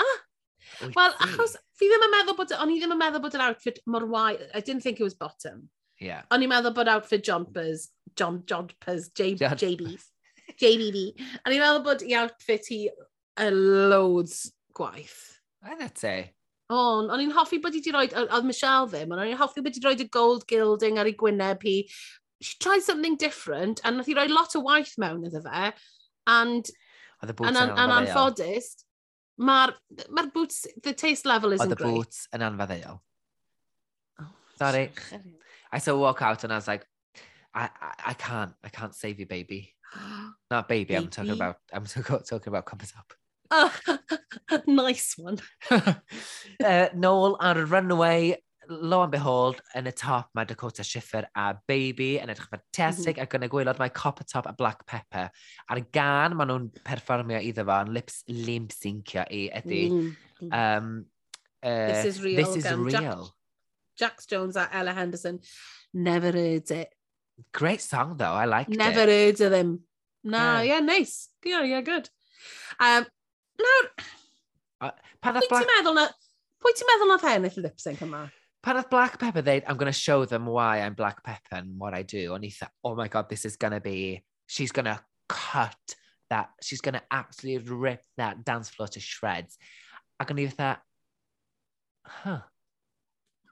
[0.81, 3.43] Ah, Wel, achos fi ddim yn meddwl bod, o'n i ddim yn meddwl bod yr
[3.49, 5.67] outfit mor wael, I didn't think it was bottom.
[6.01, 6.25] Yeah.
[6.33, 9.59] O'n i'n meddwl bod outfit jumpers, John jumpers, J, John.
[9.61, 9.95] JB,
[10.61, 11.03] JBB.
[11.45, 12.81] O'n i'n meddwl bod i outfit hi
[13.41, 14.47] a loads
[14.77, 15.19] gwaith.
[15.67, 16.15] Edda te.
[16.71, 19.63] On, o'n i'n hoffi bod i wedi rhoi, oedd Michelle ddim, ond o'n i'n hoffi
[19.65, 21.77] bod i wedi rhoi y gold gilding ar ei gwyneb hi.
[22.41, 25.73] She tried something different, and nath i roi lot o waith mewn iddo fe.
[26.31, 26.71] And,
[27.21, 28.71] and, and, and anffodus,
[29.37, 29.75] mae'r
[30.15, 31.85] ma boots, the taste level isn't great.
[31.85, 33.01] Oedd y boots yn anfaddeol.
[34.23, 34.87] Oh, Sorry.
[35.73, 36.85] I saw walk out and I was like,
[37.55, 39.75] I, I, I can't, I can't save you, baby.
[40.51, 41.05] Not baby, baby.
[41.05, 43.13] I'm talking about, I'm talking about Compass Up.
[43.51, 43.71] Uh,
[44.67, 45.39] nice one.
[45.71, 48.37] uh, Noel ar y runway,
[48.71, 53.21] lo and behold, yn y top mae Dakota Schiffer a Baby yn edrych fantastic mm
[53.21, 53.27] -hmm.
[53.27, 55.31] ac yn y gwylod mae Copper Top a Black Pepper.
[55.69, 59.83] Ar gan maen nhw'n perfformio iddo fo yn lips limp syncio i ydy.
[59.91, 60.55] Mm -hmm.
[60.61, 61.05] um,
[61.63, 62.45] uh, this is real.
[62.45, 62.91] This is real.
[62.91, 63.40] Jack,
[64.01, 65.41] Jax Jones at Ella Henderson.
[65.93, 66.89] Never heard it.
[67.53, 68.77] Great song though, I like it.
[68.77, 69.81] Never heard of them.
[70.25, 70.63] No, Yeah.
[70.63, 71.29] yeah, nice.
[71.45, 72.09] Yeah, yeah, good.
[72.81, 73.07] Um,
[73.61, 73.85] nawr,
[75.21, 76.05] Pan pwy oedd ti'n Black, meddwl na...
[76.65, 78.23] Pwy ti'n meddwl nath ennill lip sync yma?
[78.65, 81.79] pan oedd Black Pepper ddeud, I'm going to show them why I'm Black Pepper and
[81.79, 84.73] what I do, o'n i thought, oh my god, this is going to be, she's
[84.73, 85.97] going to cut
[86.29, 89.57] that, she's going to absolutely rip that dance floor to shreds.
[90.21, 90.81] Ac o'n i thought,
[92.05, 92.41] huh.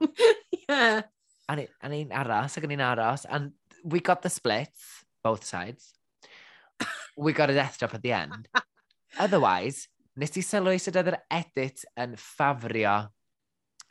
[0.69, 1.03] yeah.
[1.49, 3.25] And, it, and un aros, ac un aros.
[3.25, 3.53] And
[3.85, 5.93] we got the splits, both sides.
[7.17, 8.49] we got a death drop at the end.
[9.19, 9.89] Otherwise,
[10.19, 12.99] nes i sylwi sydd oedd yr edit yn ffafrio...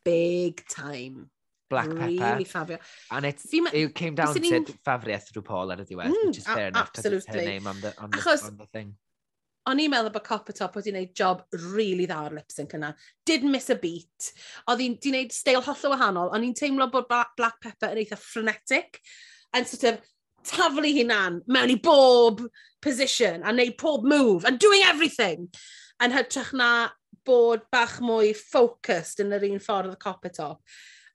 [0.07, 1.27] Big time.
[1.69, 2.31] Black really Pepper.
[2.31, 2.79] Really ffafrio.
[3.11, 6.39] And it, Fima, it came down to ffafriaeth through Paul ar y diwedd, mm, which
[6.43, 7.39] is fair enough, absolutely.
[7.39, 8.95] her name on the, on the, Achos, on the thing.
[9.67, 11.41] O'n i'n meddwl bod Copper Top wedi gwneud job
[11.73, 12.93] really dda o'r lip sync yna.
[13.27, 14.29] Didn't miss a beat.
[14.71, 16.31] Oedd hi'n gwneud steil holl o wahanol.
[16.35, 19.01] O'n i'n teimlo bod Black Pepper yn eitha frenetic.
[19.53, 19.99] And sort of
[20.47, 22.45] taflu hunan mewn i bob
[22.81, 25.49] position a wneud pob move and doing everything.
[26.03, 26.71] Yn hytrach na
[27.27, 30.61] bod bach mwy focused yn yr un ffordd y Copper Top.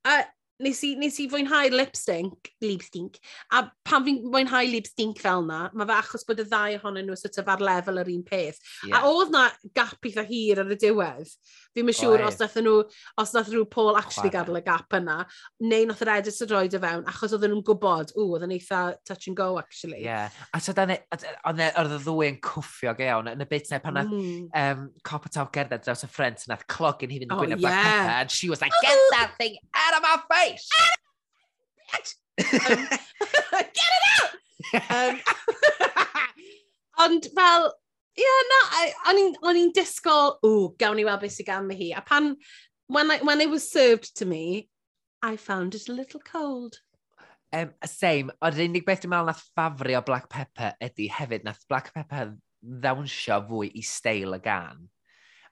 [0.05, 0.21] A
[0.63, 3.19] nes i, nes i fwynhau lip sync, lip sync,
[3.53, 7.09] a pan fi'n fwynhau lip sync fel na, mae fe achos bod y ddau ohonyn
[7.09, 8.61] nhw sort of ar lefel yr un peth.
[8.87, 9.01] Yeah.
[9.03, 11.35] A oedd na gap eitha hir ar y diwedd,
[11.73, 12.75] Fi'n mynd siŵr os nath nhw,
[13.23, 14.47] os nath nhw Paul actually Chwarae.
[14.47, 15.19] gadael y gap yna,
[15.65, 18.47] neu nath yr edit y droed y e fewn, achos oedden nhw'n gwybod, ww, oedd
[18.49, 20.03] yn eitha touch and go, actually.
[20.03, 20.43] Ie, yeah.
[20.53, 24.13] a so dan oedd y ddwy yn cwffio iawn, yn y bit na pan nath
[24.13, 24.51] mm.
[24.63, 27.69] um, cop y taf gerdded draws y ffrent, nath clog yn hyn yn gwyneb oh,
[27.69, 27.83] yeah.
[27.83, 30.69] Pepper, and she was like, get that thing out of my face!
[31.95, 32.89] um,
[33.79, 34.31] get it out!
[34.91, 35.21] um,
[37.05, 37.73] ond fel,
[38.13, 38.61] Ie, yeah, na,
[39.49, 41.93] o'n i'n disgwyl, ww, gawn ni weld beth sy'n gan hi.
[41.97, 42.35] A pan,
[42.93, 44.69] when, I, when it was served to me,
[45.23, 46.77] I found it a little cold.
[47.53, 51.93] Um, same, o'r unig beth dwi'n meddwl nath ffafrio Black Pepper ydy hefyd, nath Black
[51.95, 52.35] Pepper
[52.85, 54.87] ddawnsio fwy i steil y gan.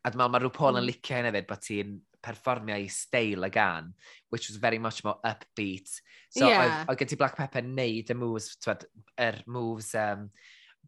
[0.01, 0.81] A dwi'n meddwl mae rhyw Paul mm.
[0.81, 0.93] yn hmm.
[0.93, 3.93] licio hyn hefyd bod ti'n perfformio i steil y gan,
[4.29, 5.93] which was very much more upbeat.
[6.29, 6.65] So, yeah.
[6.65, 8.85] oedd, oedd gen ti Black Pepper neud y moves, twed,
[9.21, 10.29] er moves um,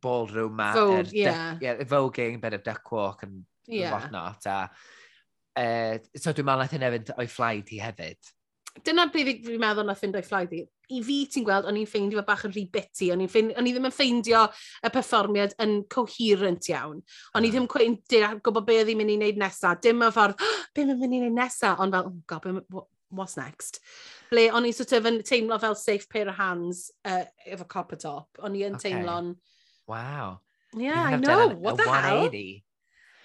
[0.02, 0.72] ballroom ma.
[0.76, 1.56] Vogue, er, yeah.
[1.60, 1.82] yeah.
[1.88, 3.92] Voguing, bit of duck walk and yeah.
[3.94, 4.46] whatnot.
[4.46, 4.70] A,
[5.56, 8.32] uh, so dwi'n meddwl nath hynny fynd o'i flaid hi hefyd.
[8.80, 10.62] Dyna beth fi'n meddwl na ffind o'i fflaid i.
[10.92, 13.10] I fi ti'n gweld, o'n i'n ffeindio fe bach yn rhy biti.
[13.12, 14.46] O'n i ddim yn ffeindio
[14.84, 16.98] y perfformiad yn coherent iawn.
[17.36, 17.98] O'n i ddim yn
[18.44, 19.80] gwybod be oedd i'n mynd i wneud nesaf.
[19.84, 21.80] Dim y ffordd, oh, be mae'n mynd i wneud nesaf?
[21.84, 23.80] Ond fel, oh god, be, what's next?
[24.32, 28.00] Ble o'n i sort of yn teimlo fel safe pair of hands uh, efo copper
[28.00, 28.40] top.
[28.40, 28.90] O'n i yn okay.
[28.90, 29.34] teimlo'n...
[29.86, 30.40] Wow.
[30.74, 31.50] Yeah, I know.
[31.50, 32.64] A, what a the 180.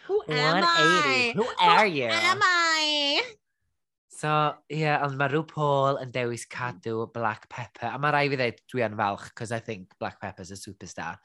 [0.07, 0.15] hell?
[0.15, 0.69] Who am 180.
[0.69, 1.33] I?
[1.35, 2.05] Who are Who you?
[2.05, 3.23] am I?
[4.17, 4.29] So,
[4.71, 7.91] ie, yeah, ond mae rhyw Paul yn dewis cadw Black Pepper.
[7.91, 11.19] A mae rai fi ddweud dwi yn falch, cos I think Black Pepper's a superstar.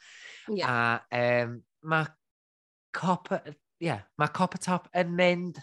[0.52, 0.98] Yeah.
[1.08, 2.10] A um, mae
[2.92, 3.40] Copper...
[3.80, 5.62] yeah, mae Copper top yn mynd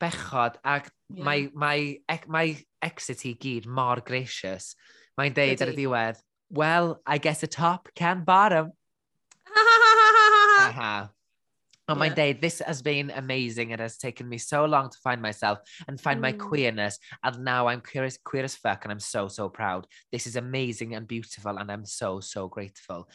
[0.00, 1.24] bechod, ac yeah.
[1.26, 2.54] mae, mae, ec, mae
[2.86, 4.76] exit i gyd mor gracious.
[5.18, 6.22] Mae'n deud ar y diwedd,
[6.54, 8.70] well, I guess the top can bottom.
[9.54, 10.72] Ha ha.
[10.72, 11.10] ha
[11.90, 12.00] oh, yeah.
[12.00, 15.58] mae'n deud, this has been amazing and has taken me so long to find myself
[15.88, 16.22] and find mm.
[16.22, 16.98] my queerness.
[17.22, 19.86] And now I'm queer as, queer as fuck and I'm so, so proud.
[20.12, 23.08] This is amazing and beautiful and I'm so, so grateful.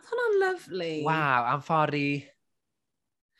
[0.00, 0.92] Oedd hwnna'n lyflu.
[1.04, 2.06] Wow, am ffordd i...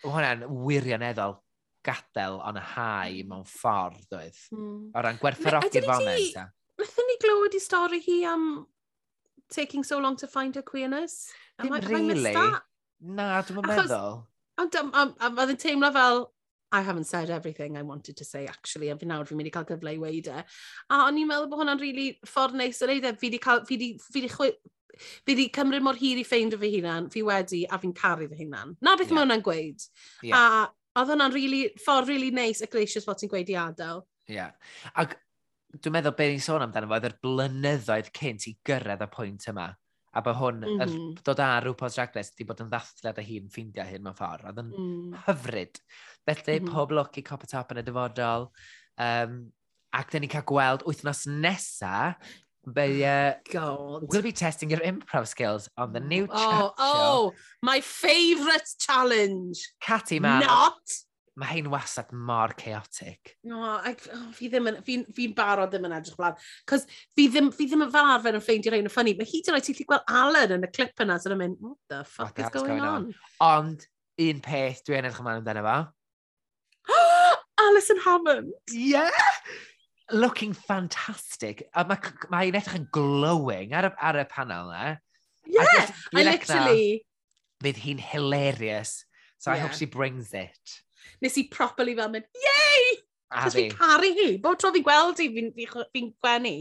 [0.04, 1.38] hwnna'n wirioneddol
[1.84, 3.30] gadael on y hau mm.
[3.30, 4.42] mewn ffordd, oedd.
[4.56, 4.90] Mm.
[4.92, 6.42] O ran gwerthfarogi'r foment.
[6.80, 8.44] Nethon ni glywed i stori hi am
[9.50, 11.32] taking so long to find her queerness?
[11.58, 12.36] Am Dim I, really.
[12.36, 12.58] I
[13.00, 13.88] Na, dwi'n Achos...
[13.88, 14.20] meddwl.
[14.60, 16.26] Ond oedd yn teimlo fel,
[16.72, 19.52] I haven't said everything I wanted to say, actually, a fi nawr fi'n mynd i
[19.54, 20.42] cael gyfle i weid e.
[20.92, 23.14] A o'n i'n meddwl bod hwnna'n really ffordd neis o leid e.
[23.18, 24.52] Fi wedi cael, fi wedi, fi wedi,
[25.00, 28.44] fi wedi cymryd mor hir i ffeind fy hunan, fi wedi, a fi'n caru fy
[28.44, 28.76] hunan.
[28.84, 29.16] Na beth yeah.
[29.16, 29.88] mae hwnna'n gweud.
[30.28, 30.36] Yeah.
[30.36, 34.04] A oedd hwnna'n really, ffordd really neis a gracious fod ti'n gweud i adael.
[34.28, 34.36] Ie.
[34.38, 34.54] Yeah.
[34.94, 35.18] Ac
[35.76, 39.46] dwi'n meddwl beth ni'n sôn amdano fo, oedd yr blynyddoedd cynt i gyrraedd y pwynt
[39.52, 39.68] yma.
[40.10, 40.82] A bod hwn, mm -hmm.
[40.82, 44.48] er, dod ar rhywbeth Ragles, wedi bod yn ddathliad a hi'n ffeindio hyn mewn ffordd.
[44.50, 45.16] Oedd yn mm.
[45.28, 45.80] hyfryd.
[46.26, 46.74] Felly, mm -hmm.
[46.74, 48.50] pob lwc i cop top yn y dyfodol.
[49.00, 49.40] Um,
[49.94, 52.16] ac dyn ni'n cael gweld wythnos nesa,
[52.66, 54.04] Be, uh, God.
[54.12, 56.74] we'll be testing your improv skills on the new oh, chat oh, show.
[56.78, 59.72] Oh, my favourite challenge.
[59.80, 60.40] Catty man.
[60.40, 60.76] Not
[61.38, 63.36] mae hein wasad mor chaotic.
[63.46, 66.38] No, I, oh, fi ddim yn, fi'n fi barod ddim yn edrych blaen.
[66.68, 69.14] Cos fi ddim, fi ddim yn fel arfer yn ffeindio rhain yn ffynnu.
[69.18, 71.78] Mae hyd yn oed ti'n lli gweld Alan yn y clip yna, sy'n mynd, what
[71.92, 73.08] the fuck what is going, going on?
[73.08, 73.14] on?
[73.46, 73.86] Ond,
[74.26, 75.78] un peth dwi'n edrych ymlaen amdano fo.
[77.64, 78.52] Alison Hammond!
[78.74, 79.10] Yeah!
[80.10, 81.62] Looking fantastic.
[81.72, 84.96] A mae ma edrych yn glowing ar y, ar y panel na.
[85.46, 86.84] Yeah, I, just, I literally...
[87.60, 89.04] Bydd hi'n hilarious.
[89.38, 89.56] So yeah.
[89.56, 90.80] I hope she brings it
[91.24, 93.00] nes i properly fel mynd, yay!
[93.30, 94.30] Cos fi'n caru hi.
[94.42, 96.56] bod tro fi'n gweld hi, fi'n fi, fi gwenu.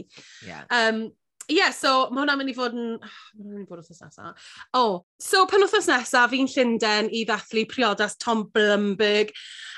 [0.46, 0.68] Yeah.
[0.70, 1.08] Um,
[1.50, 2.92] yeah, so mae hwnna'n mynd i fod yn...
[3.00, 4.50] Mae hwnna'n mynd i fod wrthnos nesaf.
[4.78, 9.32] O, oh, so pan wrthnos nesaf fi'n Llundain i ddathlu priodas Tom Blumberg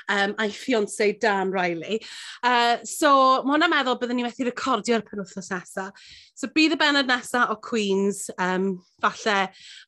[0.05, 1.97] um, a'i fiancé Dan Riley.
[2.45, 6.05] Uh, so mae hwnna'n meddwl byddwn ni methu recordio'r pan wrthnos nesaf.
[6.37, 9.39] So bydd y benod nesaf o Queens, um, falle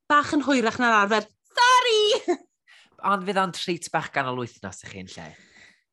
[0.09, 1.29] bach yn hwyrach na'r arfer.
[1.53, 2.39] Sorry!
[3.03, 5.27] ond fydd o'n treat bach ganol wythnos i chi'n lle.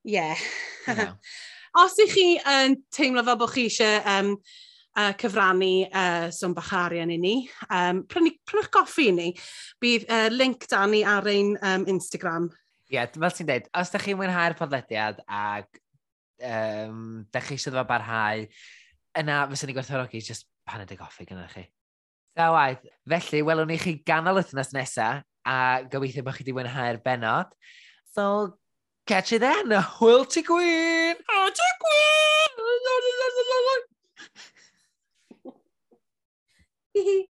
[0.04, 0.12] Ie.
[0.14, 0.44] Yeah.
[0.86, 1.16] You know.
[1.82, 4.34] Os ych chi yn teimlo fel bod chi eisiau um,
[4.98, 7.36] uh, cyfrannu uh, swm bach arian i ni,
[7.72, 9.28] um, prynu, prynwch goffi i ni.
[9.80, 12.50] Bydd uh, link dan ni ar ein um, Instagram.
[12.90, 15.80] Ie, yeah, fel ti'n dweud, os ydych chi'n mwynhau'r podlediad ac
[16.44, 18.44] um, da chi eisiau ddod barhau,
[19.22, 21.64] yna fyswn ni gwerthorogi just paned y goffi gyda chi.
[22.36, 22.84] Da waith.
[23.08, 27.52] Felly, welwn ni chi ganol wythnos nesaf a gobeithio bod chi wedi mwynhau'r benod.
[28.14, 28.54] So,
[29.06, 29.70] catch you then.
[29.98, 31.16] Hwyl ti gwyn!
[31.16, 32.32] O, ti gwyn!
[36.94, 37.20] Hihi.